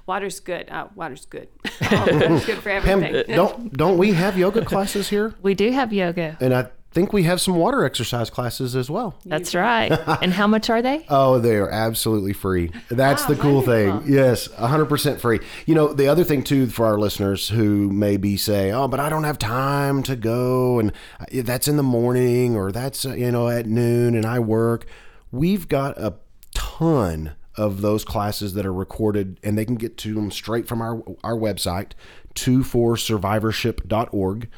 Water's 0.07 0.41
good. 0.41 0.69
Oh, 0.71 0.91
water's 0.95 1.27
good. 1.27 1.49
water's 1.91 2.45
good 2.45 2.59
for 2.59 2.81
Pam, 2.81 3.03
everything. 3.03 3.35
don't 3.35 3.73
don't 3.77 3.99
we 3.99 4.13
have 4.13 4.37
yoga 4.37 4.65
classes 4.65 5.09
here? 5.09 5.35
We 5.43 5.55
do 5.55 5.71
have 5.73 5.93
yoga. 5.93 6.37
And 6.41 6.55
I 6.55 6.69
think 6.99 7.13
we 7.13 7.23
have 7.23 7.41
some 7.41 7.55
water 7.55 7.85
exercise 7.85 8.29
classes 8.29 8.75
as 8.75 8.91
well. 8.91 9.15
That's 9.25 9.55
right. 9.55 9.93
and 10.23 10.33
how 10.33 10.49
much 10.49 10.69
are 10.69 10.83
they? 10.83 11.07
Oh, 11.09 11.39
they 11.39 11.55
are 11.55 11.71
absolutely 11.71 12.33
free. 12.33 12.73
That's 12.89 13.25
the 13.27 13.37
cool 13.37 13.63
wonderful. 13.63 14.01
thing. 14.01 14.13
Yes, 14.13 14.49
100% 14.49 15.21
free. 15.21 15.39
You 15.65 15.77
know, 15.77 15.93
the 15.93 16.09
other 16.09 16.25
thing 16.25 16.43
too 16.43 16.67
for 16.67 16.87
our 16.87 16.99
listeners 16.99 17.51
who 17.51 17.93
maybe 17.93 18.37
say, 18.37 18.73
"Oh, 18.73 18.89
but 18.89 18.99
I 18.99 19.11
don't 19.11 19.23
have 19.23 19.39
time 19.39 20.03
to 20.05 20.17
go 20.17 20.81
and 20.81 20.91
uh, 21.21 21.27
that's 21.45 21.69
in 21.69 21.77
the 21.77 21.85
morning 21.85 22.57
or 22.57 22.73
that's 22.73 23.07
uh, 23.07 23.15
you 23.15 23.31
know 23.31 23.49
at 23.49 23.67
noon 23.67 24.17
and 24.17 24.27
I 24.27 24.41
work." 24.41 24.85
We've 25.31 25.69
got 25.69 25.97
a 25.99 26.15
ton 26.53 27.37
of 27.57 27.81
those 27.81 28.05
classes 28.05 28.55
that 28.55 28.67
are 28.67 28.73
recorded 28.73 29.39
and 29.45 29.57
they 29.57 29.65
can 29.65 29.77
get 29.77 29.97
to 29.99 30.15
them 30.15 30.33
straight 30.33 30.67
from 30.67 30.83
our 30.83 31.01
our 31.23 31.37
website 31.37 31.93
24survivorship.org. 32.35 34.49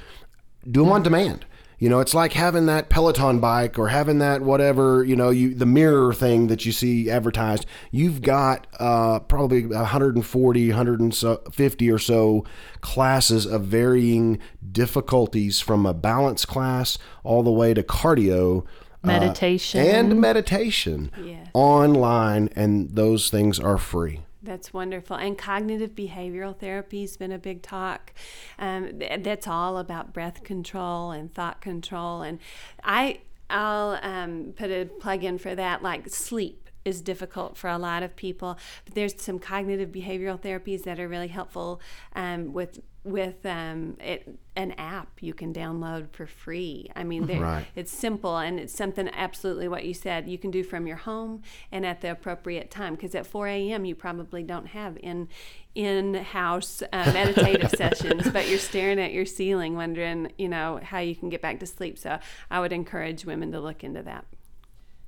Do 0.71 0.85
them 0.85 0.93
on 0.93 1.03
demand. 1.03 1.45
You 1.81 1.89
know, 1.89 2.01
it's 2.01 2.13
like 2.13 2.35
having 2.35 2.67
that 2.67 2.91
Peloton 2.91 3.41
bike 3.41 3.79
or 3.79 3.89
having 3.89 4.19
that 4.19 4.43
whatever, 4.43 5.03
you 5.03 5.17
know, 5.17 5.31
you 5.31 5.55
the 5.55 5.65
mirror 5.65 6.13
thing 6.13 6.49
that 6.49 6.67
you 6.67 6.73
see 6.73 7.11
advertised. 7.11 7.65
You've 7.91 8.21
got 8.21 8.67
uh, 8.79 9.21
probably 9.21 9.65
140, 9.67 10.69
150 10.69 11.91
or 11.91 11.99
so 11.99 12.45
classes 12.83 13.47
of 13.47 13.65
varying 13.65 14.39
difficulties 14.71 15.61
from 15.61 15.87
a 15.87 15.95
balance 15.95 16.45
class 16.45 16.99
all 17.25 17.43
the 17.43 17.51
way 17.51 17.73
to 17.73 17.83
cardio 17.83 18.67
uh, 19.03 19.07
Meditation. 19.07 19.81
and 19.81 20.21
meditation 20.21 21.11
Yes. 21.25 21.49
online 21.55 22.51
and 22.55 22.91
those 22.91 23.31
things 23.31 23.59
are 23.59 23.79
free. 23.79 24.21
That's 24.51 24.73
wonderful. 24.73 25.15
And 25.15 25.39
cognitive 25.39 25.95
behavioral 25.95 26.59
therapy 26.59 27.03
has 27.03 27.17
been 27.17 27.31
a 27.31 27.39
big 27.39 27.63
talk. 27.63 28.13
Um, 28.59 28.99
th- 28.99 29.23
that's 29.23 29.47
all 29.47 29.79
about 29.79 30.13
breath 30.13 30.43
control 30.43 31.13
and 31.13 31.33
thought 31.33 31.61
control. 31.61 32.23
And 32.23 32.41
I, 32.83 33.21
I'll 33.49 34.01
um, 34.03 34.53
put 34.57 34.73
a 34.73 34.87
plug 34.87 35.23
in 35.23 35.39
for 35.39 35.55
that, 35.55 35.85
like 35.85 36.09
sleep 36.09 36.69
is 36.85 37.01
difficult 37.01 37.57
for 37.57 37.69
a 37.69 37.79
lot 37.79 38.03
of 38.03 38.17
people 38.17 38.59
but 38.87 38.95
there's 38.95 39.15
some 39.21 39.39
cognitive 39.39 39.91
behavioral 39.91 40.41
therapies 40.41 40.85
that 40.85 40.99
are 40.99 41.07
really 41.07 41.29
helpful 41.29 41.79
um, 42.17 42.55
with 42.55 42.81
with 43.03 43.47
um, 43.47 43.97
it, 43.99 44.39
an 44.57 44.73
app 44.73 45.09
you 45.23 45.33
can 45.33 45.55
download 45.55 46.11
for 46.13 46.27
free 46.27 46.91
i 46.95 47.03
mean 47.03 47.27
Right. 47.41 47.65
it's 47.75 47.91
simple 47.91 48.37
and 48.37 48.61
it's 48.61 48.75
something 48.75 49.09
absolutely 49.15 49.69
what 49.69 49.85
you 49.87 49.95
said 49.95 50.29
you 50.29 50.37
can 50.37 50.51
do 50.51 50.63
from 50.63 50.87
your 50.87 50.99
home 50.99 51.43
and 51.73 51.87
at 51.87 52.03
the 52.03 52.11
appropriate 52.11 52.71
time 52.71 52.95
because 52.95 53.15
at 53.15 53.27
4 53.27 53.47
a.m 53.49 53.85
you 53.87 53.95
probably 53.95 54.43
don't 54.43 54.67
have 54.67 54.99
in 55.03 55.29
in-house 55.75 56.83
uh, 56.93 57.11
meditative 57.15 57.71
sessions 57.71 58.29
but 58.31 58.49
you're 58.49 58.59
staring 58.59 59.01
at 59.01 59.13
your 59.13 59.25
ceiling 59.25 59.75
wondering 59.77 60.31
you 60.37 60.49
know 60.49 60.79
how 60.83 60.99
you 60.99 61.15
can 61.17 61.29
get 61.31 61.41
back 61.41 61.59
to 61.61 61.67
sleep 61.67 61.97
so 61.99 62.19
i 62.51 62.61
would 62.61 62.73
encourage 62.73 63.25
women 63.25 63.51
to 63.53 63.61
look 63.61 63.83
into 63.83 64.03
that 64.03 64.25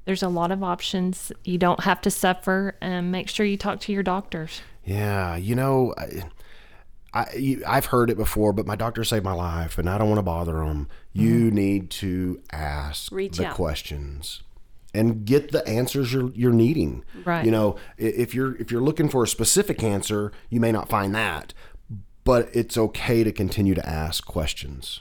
There's 0.04 0.22
a 0.22 0.28
lot 0.28 0.50
of 0.50 0.62
options. 0.64 1.30
You 1.44 1.58
don't 1.58 1.80
have 1.80 2.00
to 2.00 2.10
suffer. 2.10 2.74
And 2.80 3.12
make 3.12 3.28
sure 3.28 3.46
you 3.46 3.56
talk 3.56 3.78
to 3.80 3.92
your 3.92 4.02
doctors. 4.02 4.60
Yeah, 4.84 5.36
you 5.36 5.54
know, 5.54 5.94
I, 5.96 6.24
I 7.14 7.32
you, 7.34 7.62
I've 7.66 7.86
heard 7.86 8.10
it 8.10 8.16
before, 8.16 8.52
but 8.52 8.66
my 8.66 8.76
doctor 8.76 9.04
saved 9.04 9.24
my 9.24 9.32
life, 9.32 9.78
and 9.78 9.88
I 9.88 9.98
don't 9.98 10.08
want 10.08 10.18
to 10.18 10.22
bother 10.22 10.54
them. 10.54 10.88
You 11.12 11.50
need 11.50 11.90
to 11.90 12.40
ask 12.52 13.12
Reach 13.12 13.36
the 13.36 13.46
out. 13.46 13.54
questions 13.54 14.42
and 14.94 15.24
get 15.24 15.52
the 15.52 15.66
answers 15.66 16.12
you're 16.12 16.30
you're 16.30 16.52
needing. 16.52 17.04
Right. 17.24 17.44
You 17.44 17.50
know, 17.50 17.76
if 17.98 18.34
you're 18.34 18.56
if 18.56 18.70
you're 18.70 18.82
looking 18.82 19.08
for 19.08 19.22
a 19.22 19.28
specific 19.28 19.82
answer, 19.82 20.32
you 20.50 20.60
may 20.60 20.72
not 20.72 20.88
find 20.88 21.14
that, 21.14 21.54
but 22.24 22.48
it's 22.52 22.76
okay 22.76 23.24
to 23.24 23.32
continue 23.32 23.74
to 23.74 23.86
ask 23.88 24.24
questions. 24.24 25.00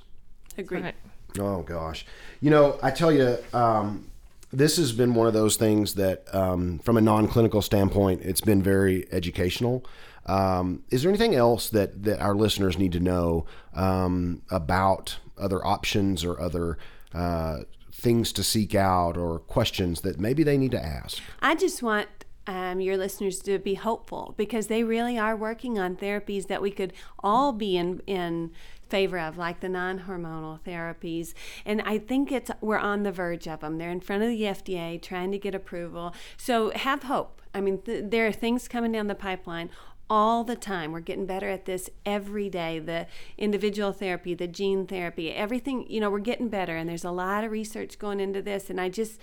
agree 0.57 0.81
Right. 0.81 0.95
Oh 1.39 1.61
gosh, 1.61 2.05
you 2.41 2.49
know, 2.49 2.77
I 2.83 2.91
tell 2.91 3.11
you, 3.11 3.37
um, 3.53 4.11
this 4.51 4.75
has 4.75 4.91
been 4.91 5.13
one 5.13 5.27
of 5.27 5.33
those 5.33 5.55
things 5.55 5.95
that, 5.95 6.23
um, 6.35 6.79
from 6.79 6.97
a 6.97 7.01
non-clinical 7.01 7.61
standpoint, 7.61 8.21
it's 8.23 8.41
been 8.41 8.61
very 8.61 9.07
educational. 9.13 9.85
Um, 10.25 10.83
is 10.89 11.03
there 11.03 11.09
anything 11.09 11.35
else 11.35 11.69
that 11.69 12.03
that 12.03 12.19
our 12.19 12.35
listeners 12.35 12.77
need 12.77 12.91
to 12.93 12.99
know 12.99 13.45
um, 13.73 14.41
about 14.49 15.17
other 15.37 15.65
options 15.65 16.23
or 16.23 16.39
other 16.39 16.77
uh, 17.13 17.59
things 17.91 18.31
to 18.33 18.43
seek 18.43 18.75
out 18.75 19.17
or 19.17 19.39
questions 19.39 20.01
that 20.01 20.19
maybe 20.19 20.43
they 20.43 20.57
need 20.57 20.71
to 20.71 20.83
ask? 20.83 21.21
I 21.41 21.55
just 21.55 21.81
want 21.81 22.07
um, 22.47 22.79
your 22.79 22.97
listeners 22.97 23.39
to 23.41 23.59
be 23.59 23.75
hopeful 23.75 24.33
because 24.37 24.67
they 24.67 24.83
really 24.83 25.17
are 25.17 25.35
working 25.35 25.77
on 25.77 25.95
therapies 25.95 26.47
that 26.47 26.61
we 26.61 26.71
could 26.71 26.93
all 27.19 27.51
be 27.51 27.77
in 27.77 28.01
in 28.07 28.51
favor 28.89 29.17
of, 29.17 29.37
like 29.37 29.61
the 29.61 29.69
non-hormonal 29.69 30.59
therapies. 30.61 31.33
And 31.65 31.81
I 31.83 31.97
think 31.97 32.31
it's 32.31 32.51
we're 32.59 32.77
on 32.77 33.03
the 33.03 33.11
verge 33.11 33.47
of 33.47 33.61
them. 33.61 33.77
They're 33.77 33.89
in 33.89 34.01
front 34.01 34.21
of 34.23 34.29
the 34.29 34.41
FDA 34.41 35.01
trying 35.01 35.31
to 35.31 35.39
get 35.39 35.55
approval. 35.55 36.13
So 36.37 36.71
have 36.71 37.03
hope. 37.03 37.41
I 37.53 37.61
mean, 37.61 37.79
th- 37.79 38.05
there 38.09 38.27
are 38.27 38.31
things 38.31 38.67
coming 38.67 38.91
down 38.91 39.07
the 39.07 39.15
pipeline 39.15 39.69
all 40.11 40.43
the 40.43 40.57
time. 40.57 40.91
We're 40.91 40.99
getting 40.99 41.25
better 41.25 41.47
at 41.47 41.63
this 41.63 41.89
every 42.05 42.49
day. 42.49 42.79
The 42.79 43.07
individual 43.37 43.93
therapy, 43.93 44.33
the 44.33 44.45
gene 44.45 44.85
therapy, 44.85 45.31
everything, 45.31 45.89
you 45.89 46.01
know, 46.01 46.09
we're 46.09 46.19
getting 46.19 46.49
better. 46.49 46.75
And 46.75 46.89
there's 46.89 47.05
a 47.05 47.11
lot 47.11 47.45
of 47.45 47.51
research 47.51 47.97
going 47.97 48.19
into 48.19 48.41
this. 48.41 48.69
And 48.69 48.81
I 48.81 48.89
just, 48.89 49.21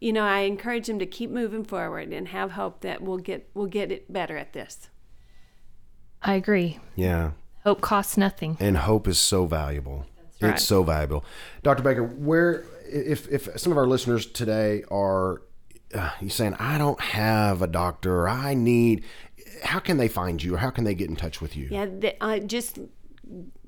you 0.00 0.12
know, 0.12 0.24
I 0.24 0.40
encourage 0.40 0.88
them 0.88 0.98
to 0.98 1.06
keep 1.06 1.30
moving 1.30 1.62
forward 1.62 2.12
and 2.12 2.26
have 2.28 2.50
hope 2.50 2.80
that 2.80 3.00
we'll 3.00 3.18
get 3.18 3.48
we'll 3.54 3.68
get 3.68 3.92
it 3.92 4.12
better 4.12 4.36
at 4.36 4.54
this. 4.54 4.90
I 6.20 6.34
agree. 6.34 6.80
Yeah. 6.96 7.30
Hope 7.62 7.80
costs 7.80 8.16
nothing. 8.16 8.56
and 8.58 8.76
hope 8.76 9.06
is 9.06 9.20
so 9.20 9.46
valuable. 9.46 10.04
right. 10.40 10.54
It's 10.54 10.64
so 10.64 10.82
valuable. 10.82 11.24
Dr. 11.62 11.84
Baker, 11.84 12.02
where 12.02 12.64
if 12.86 13.28
if 13.28 13.48
some 13.56 13.70
of 13.70 13.78
our 13.78 13.86
listeners 13.86 14.26
today 14.26 14.82
are 14.90 15.42
uh, 15.94 16.10
you 16.20 16.28
saying 16.28 16.54
I 16.58 16.76
don't 16.76 17.00
have 17.00 17.62
a 17.62 17.66
doctor, 17.66 18.28
I 18.28 18.54
need 18.54 19.04
how 19.64 19.78
can 19.80 19.96
they 19.96 20.08
find 20.08 20.42
you 20.42 20.54
or 20.54 20.58
how 20.58 20.70
can 20.70 20.84
they 20.84 20.94
get 20.94 21.08
in 21.10 21.16
touch 21.16 21.40
with 21.40 21.56
you? 21.56 21.68
Yeah, 21.70 21.86
the, 21.86 22.14
uh, 22.22 22.38
just 22.38 22.78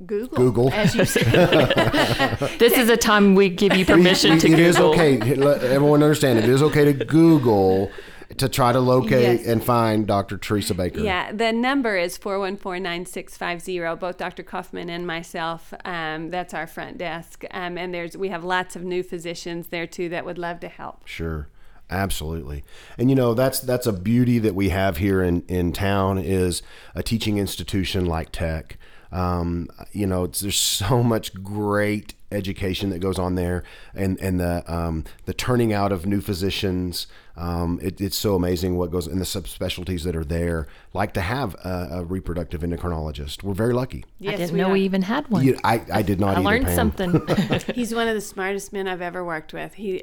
Google. 0.05 0.37
Google. 0.37 0.73
as 0.73 0.95
you 0.95 1.05
said. 1.07 1.25
This 2.59 2.75
is 2.77 2.89
a 2.91 2.97
time 2.97 3.35
we 3.35 3.49
give 3.49 3.75
you 3.75 3.85
permission 3.87 4.39
to 4.39 4.47
It 4.47 4.51
Google. 4.51 4.67
is 4.67 4.79
okay. 4.79 5.35
Let 5.35 5.63
everyone 5.65 6.03
understand 6.03 6.39
it 6.39 6.49
is 6.49 6.63
okay 6.63 6.85
to 6.85 6.93
Google 7.05 7.91
to 8.39 8.49
try 8.49 8.73
to 8.73 8.81
locate 8.81 9.41
Yes. 9.41 9.47
and 9.47 9.65
find 9.65 10.07
Dr. 10.07 10.37
Teresa 10.37 10.75
Baker. 10.75 11.01
Yeah, 11.01 11.33
the 11.33 11.53
number 11.53 11.97
is 11.97 12.19
414-9650. 12.19 13.99
Both 13.99 14.19
Dr. 14.19 14.43
Kauffman 14.43 14.91
and 14.91 15.07
myself, 15.07 15.73
um, 15.85 16.31
that's 16.31 16.53
our 16.53 16.67
front 16.67 16.99
desk. 16.99 17.45
Um, 17.53 17.79
and 17.79 17.95
there's 17.95 18.17
we 18.17 18.29
have 18.29 18.45
lots 18.45 18.77
of 18.77 18.83
new 18.85 19.03
physicians 19.03 19.69
there 19.69 19.87
too 19.87 20.09
that 20.11 20.25
would 20.25 20.39
love 20.39 20.61
to 20.61 20.69
help. 20.69 21.07
Sure. 21.07 21.49
Absolutely. 21.91 22.65
And 22.99 23.11
you 23.11 23.17
know, 23.17 23.35
that's 23.35 23.61
that's 23.61 23.87
a 23.87 23.93
beauty 23.93 24.39
that 24.41 24.55
we 24.55 24.71
have 24.71 24.97
here 24.97 25.23
in, 25.23 25.43
in 25.49 25.73
town 25.73 26.19
is 26.19 26.63
a 26.95 27.03
teaching 27.03 27.39
institution 27.39 28.07
like 28.07 28.33
Tech. 28.33 28.77
Um, 29.13 29.69
you 29.93 30.07
know, 30.07 30.25
it's, 30.25 30.41
there's 30.41 30.59
so 30.61 31.03
much 31.03 31.43
great 31.43 32.15
education 32.33 32.91
that 32.91 32.99
goes 32.99 33.19
on 33.19 33.37
there 33.37 33.63
and, 33.95 34.19
and 34.21 34.41
the, 34.41 34.65
um, 34.73 35.05
the 35.27 35.33
turning 35.33 35.73
out 35.73 35.93
of 35.93 36.07
new 36.07 36.21
physicians. 36.21 37.07
Um, 37.37 37.79
it, 37.83 38.01
it's 38.01 38.17
so 38.17 38.35
amazing 38.35 38.77
what 38.77 38.91
goes 38.91 39.07
in 39.07 39.19
the 39.19 39.25
subspecialties 39.25 40.03
that 40.03 40.17
are 40.17 40.25
there, 40.25 40.67
like 40.93 41.15
to 41.15 41.21
have 41.21 41.55
a, 41.65 41.89
a 41.93 42.05
reproductive 42.05 42.63
endocrinologist. 42.63 43.43
We're 43.43 43.55
very 43.55 43.75
lucky. 43.75 44.05
I 44.27 44.37
didn't 44.37 44.57
know 44.57 44.71
we 44.71 44.81
even 44.83 45.03
had 45.03 45.29
one. 45.29 45.45
You, 45.45 45.59
I, 45.63 45.83
I 45.93 46.03
did 46.03 46.19
not 46.19 46.31
I 46.37 46.41
either, 46.41 46.43
learned 46.43 46.67
Pam. 46.67 46.75
something. 46.75 47.61
He's 47.75 47.95
one 47.95 48.09
of 48.09 48.15
the 48.15 48.21
smartest 48.21 48.73
men 48.73 48.89
I've 48.89 49.03
ever 49.03 49.25
worked 49.25 49.53
with. 49.53 49.75
He, 49.75 50.03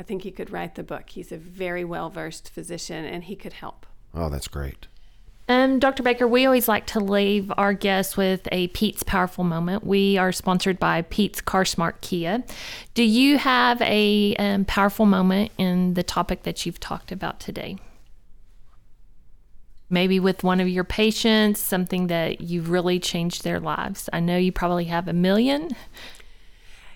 I 0.00 0.02
think 0.02 0.22
he 0.22 0.30
could 0.30 0.50
write 0.50 0.76
the 0.76 0.82
book. 0.82 1.10
He's 1.10 1.30
a 1.30 1.36
very 1.36 1.84
well 1.84 2.08
versed 2.08 2.48
physician, 2.48 3.04
and 3.04 3.24
he 3.24 3.36
could 3.36 3.52
help. 3.52 3.84
Oh, 4.14 4.30
that's 4.30 4.48
great. 4.48 4.86
Um, 5.46 5.78
Dr. 5.78 6.02
Baker, 6.02 6.26
we 6.26 6.46
always 6.46 6.68
like 6.68 6.86
to 6.86 7.00
leave 7.00 7.52
our 7.58 7.74
guests 7.74 8.16
with 8.16 8.48
a 8.50 8.68
Pete's 8.68 9.02
Powerful 9.02 9.44
Moment. 9.44 9.84
We 9.84 10.16
are 10.16 10.32
sponsored 10.32 10.78
by 10.78 11.02
Pete's 11.02 11.42
Car 11.42 11.66
Smart 11.66 12.00
Kia. 12.00 12.42
Do 12.94 13.02
you 13.02 13.36
have 13.36 13.82
a 13.82 14.34
um, 14.36 14.64
powerful 14.64 15.04
moment 15.04 15.52
in 15.58 15.92
the 15.92 16.02
topic 16.02 16.44
that 16.44 16.64
you've 16.64 16.80
talked 16.80 17.12
about 17.12 17.38
today? 17.38 17.76
Maybe 19.90 20.18
with 20.18 20.42
one 20.42 20.60
of 20.60 20.68
your 20.68 20.84
patients, 20.84 21.60
something 21.60 22.06
that 22.06 22.40
you've 22.40 22.70
really 22.70 22.98
changed 22.98 23.44
their 23.44 23.60
lives. 23.60 24.08
I 24.14 24.20
know 24.20 24.38
you 24.38 24.50
probably 24.50 24.86
have 24.86 25.08
a 25.08 25.12
million. 25.12 25.76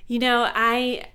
You 0.06 0.18
know, 0.18 0.50
I 0.54 1.06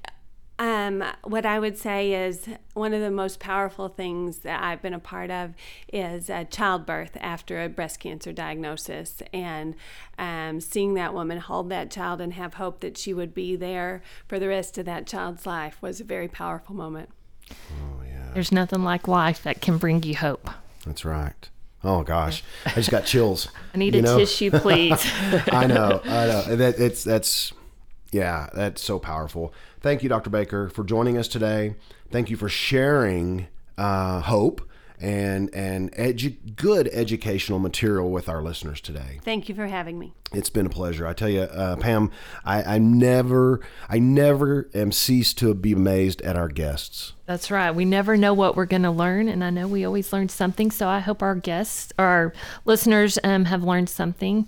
um, 0.60 1.04
what 1.24 1.45
I 1.45 1.58
would 1.58 1.78
say 1.78 2.13
is 2.13 2.48
one 2.74 2.93
of 2.93 3.00
the 3.02 3.10
most 3.10 3.39
powerful 3.39 3.88
things 3.88 4.39
that 4.39 4.62
I've 4.62 4.82
been 4.82 4.93
a 4.93 5.00
part 5.00 5.32
of 5.32 5.54
is 5.91 6.30
uh, 6.30 6.43
childbirth 6.43 7.17
after 7.22 7.63
a 7.63 7.69
breast 7.69 8.00
cancer 8.02 8.34
diagnosis, 8.34 9.24
and 9.34 9.76
um, 10.17 10.60
seeing 10.60 10.95
that 10.95 11.13
woman 11.13 11.39
hold 11.39 11.69
that 11.69 11.89
child 11.89 12.19
and 12.19 12.34
have 12.34 12.56
hope 12.56 12.82
that 12.82 12.98
she 12.98 13.13
would 13.13 13.34
be 13.34 13.56
there 13.56 14.02
for 14.28 14.38
the 14.38 14.50
rest 14.50 14.78
of 14.78 14.86
that 14.86 15.08
child's 15.08 15.45
life 15.45 15.82
was 15.82 16.02
a 16.02 16.04
very 16.04 16.28
powerful 16.28 16.76
moment. 16.76 17.10
Oh 17.52 18.04
yeah. 18.06 18.32
There's 18.34 18.52
nothing 18.52 18.84
like 18.84 19.08
life 19.08 19.41
that 19.43 19.62
can 19.62 19.78
bring 19.78 20.04
you 20.04 20.15
hope. 20.17 20.50
That's 20.86 21.06
right. 21.06 21.50
Oh 21.86 22.04
gosh, 22.04 22.43
I 22.65 22.72
just 22.72 22.91
got 22.91 23.06
chills. 23.06 23.48
I 23.74 23.78
need 23.78 23.93
You 23.93 24.02
a 24.02 24.04
know? 24.04 24.17
tissue, 24.17 24.52
please. 24.52 25.02
I 25.54 25.65
know, 25.67 26.02
I 26.04 26.28
know. 26.28 26.43
That 26.58 26.80
it's 26.80 27.06
that's 27.06 27.54
yeah, 28.12 28.50
that's 28.54 28.82
so 28.82 29.00
powerful. 29.00 29.54
Thank 29.81 30.03
you, 30.03 30.09
Dr. 30.09 30.29
Baker, 30.29 30.69
for 30.69 30.83
joining 30.83 31.17
us 31.17 31.27
today. 31.27 31.75
Thank 32.11 32.29
you 32.29 32.37
for 32.37 32.49
sharing 32.49 33.47
uh, 33.77 34.21
hope 34.21 34.61
and 35.01 35.53
and 35.55 35.93
edu- 35.93 36.55
good 36.55 36.89
educational 36.89 37.59
material 37.59 38.11
with 38.11 38.27
our 38.27 38.41
listeners 38.41 38.81
today. 38.81 39.19
Thank 39.23 39.47
you 39.47 39.55
for 39.55 39.67
having 39.67 39.97
me. 39.97 40.13
It's 40.33 40.49
been 40.49 40.65
a 40.65 40.69
pleasure. 40.69 41.07
I 41.07 41.13
tell 41.13 41.29
you, 41.29 41.41
uh, 41.41 41.75
Pam, 41.77 42.11
I, 42.45 42.75
I 42.75 42.77
never, 42.77 43.61
I 43.87 43.97
never 43.97 44.69
am 44.75 44.91
ceased 44.91 45.39
to 45.39 45.55
be 45.55 45.71
amazed 45.71 46.21
at 46.21 46.35
our 46.35 46.49
guests. 46.49 47.13
That's 47.25 47.49
right. 47.49 47.71
We 47.71 47.85
never 47.85 48.15
know 48.15 48.33
what 48.33 48.55
we're 48.55 48.65
going 48.65 48.83
to 48.83 48.91
learn, 48.91 49.27
and 49.27 49.43
I 49.43 49.49
know 49.49 49.67
we 49.67 49.85
always 49.85 50.13
learn 50.13 50.29
something. 50.29 50.69
So 50.69 50.87
I 50.87 50.99
hope 50.99 51.23
our 51.23 51.35
guests 51.35 51.93
or 51.97 52.05
our 52.05 52.33
listeners 52.65 53.17
um, 53.23 53.45
have 53.45 53.63
learned 53.63 53.89
something. 53.89 54.47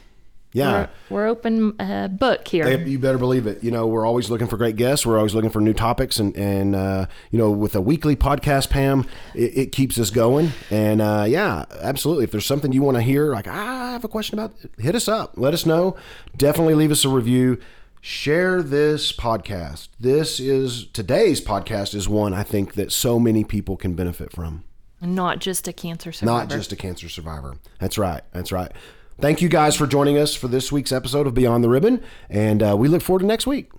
yeah. 0.52 0.88
We're, 1.08 1.16
we're 1.16 1.26
open 1.28 1.80
uh, 1.80 2.08
book 2.08 2.46
here. 2.48 2.64
Hey, 2.64 2.84
You 2.88 2.98
better 2.98 3.18
believe 3.18 3.46
it. 3.46 3.62
You 3.62 3.70
know, 3.70 3.86
we're 3.86 4.06
always 4.06 4.30
looking 4.30 4.46
for 4.46 4.56
great 4.56 4.76
guests. 4.76 5.06
We're 5.06 5.16
always 5.16 5.34
looking 5.34 5.50
for 5.50 5.60
new 5.60 5.74
topics, 5.74 6.18
and 6.18 6.36
and 6.36 6.74
uh, 6.74 7.06
you 7.30 7.38
know, 7.38 7.50
with 7.50 7.74
a 7.74 7.80
weekly 7.80 8.16
podcast, 8.16 8.70
Pam, 8.70 9.06
it, 9.34 9.56
it 9.56 9.72
keeps 9.72 9.98
us 9.98 10.10
going. 10.10 10.52
And 10.70 11.00
uh, 11.00 11.24
yeah, 11.28 11.64
absolutely. 11.80 12.24
If 12.24 12.32
there's 12.32 12.46
something 12.46 12.72
you 12.72 12.82
want 12.82 12.96
to 12.96 13.02
hear, 13.02 13.32
like 13.32 13.46
"Ah, 13.48 13.88
I 13.88 13.92
have 13.92 14.04
a 14.04 14.08
question 14.08 14.38
about, 14.38 14.54
hit 14.78 14.94
us 14.94 15.08
up. 15.08 15.34
Let 15.36 15.54
us 15.54 15.66
know. 15.66 15.96
Definitely 16.36 16.74
leave 16.74 16.90
us 16.90 17.04
a 17.04 17.08
review. 17.08 17.58
Share 18.02 18.62
this 18.62 19.12
podcast. 19.12 19.88
This 20.00 20.40
is 20.40 20.86
today's 20.86 21.40
podcast 21.40 21.94
is 21.94 22.08
one 22.08 22.32
I 22.32 22.42
think 22.42 22.74
that 22.74 22.92
so 22.92 23.18
many 23.18 23.44
people 23.44 23.76
can 23.76 23.94
benefit 23.94 24.32
from. 24.32 24.64
Not 25.02 25.38
just 25.38 25.68
a 25.68 25.72
cancer 25.72 26.10
survivor. 26.10 26.38
Not 26.38 26.50
just 26.50 26.72
a 26.72 26.76
cancer 26.76 27.08
survivor. 27.08 27.56
That's 27.78 27.98
right. 27.98 28.22
That's 28.32 28.52
right. 28.52 28.72
Thank 29.20 29.42
you 29.42 29.50
guys 29.50 29.76
for 29.76 29.86
joining 29.86 30.16
us 30.16 30.34
for 30.34 30.48
this 30.48 30.72
week's 30.72 30.92
episode 30.92 31.26
of 31.26 31.34
Beyond 31.34 31.62
the 31.62 31.68
Ribbon, 31.68 32.02
and 32.30 32.62
uh, 32.62 32.74
we 32.74 32.88
look 32.88 33.02
forward 33.02 33.20
to 33.20 33.26
next 33.26 33.46
week. 33.46 33.70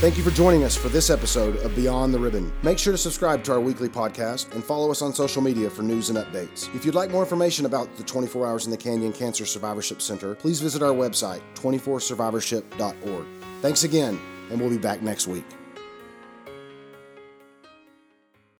Thank 0.00 0.16
you 0.16 0.22
for 0.22 0.30
joining 0.30 0.64
us 0.64 0.74
for 0.74 0.88
this 0.88 1.10
episode 1.10 1.56
of 1.56 1.76
Beyond 1.76 2.14
the 2.14 2.18
Ribbon. 2.18 2.50
Make 2.62 2.78
sure 2.78 2.92
to 2.92 2.98
subscribe 2.98 3.44
to 3.44 3.52
our 3.52 3.60
weekly 3.60 3.90
podcast 3.90 4.54
and 4.54 4.64
follow 4.64 4.90
us 4.90 5.02
on 5.02 5.12
social 5.12 5.42
media 5.42 5.68
for 5.68 5.82
news 5.82 6.08
and 6.08 6.16
updates. 6.18 6.74
If 6.74 6.86
you'd 6.86 6.94
like 6.94 7.10
more 7.10 7.22
information 7.22 7.66
about 7.66 7.94
the 7.98 8.04
24 8.04 8.46
Hours 8.46 8.64
in 8.64 8.70
the 8.70 8.76
Canyon 8.78 9.12
Cancer 9.12 9.44
Survivorship 9.44 10.00
Center, 10.00 10.34
please 10.34 10.60
visit 10.60 10.82
our 10.82 10.94
website, 10.94 11.42
24survivorship.org. 11.54 13.26
Thanks 13.60 13.84
again, 13.84 14.18
and 14.50 14.58
we'll 14.58 14.70
be 14.70 14.78
back 14.78 15.02
next 15.02 15.26
week. 15.26 15.44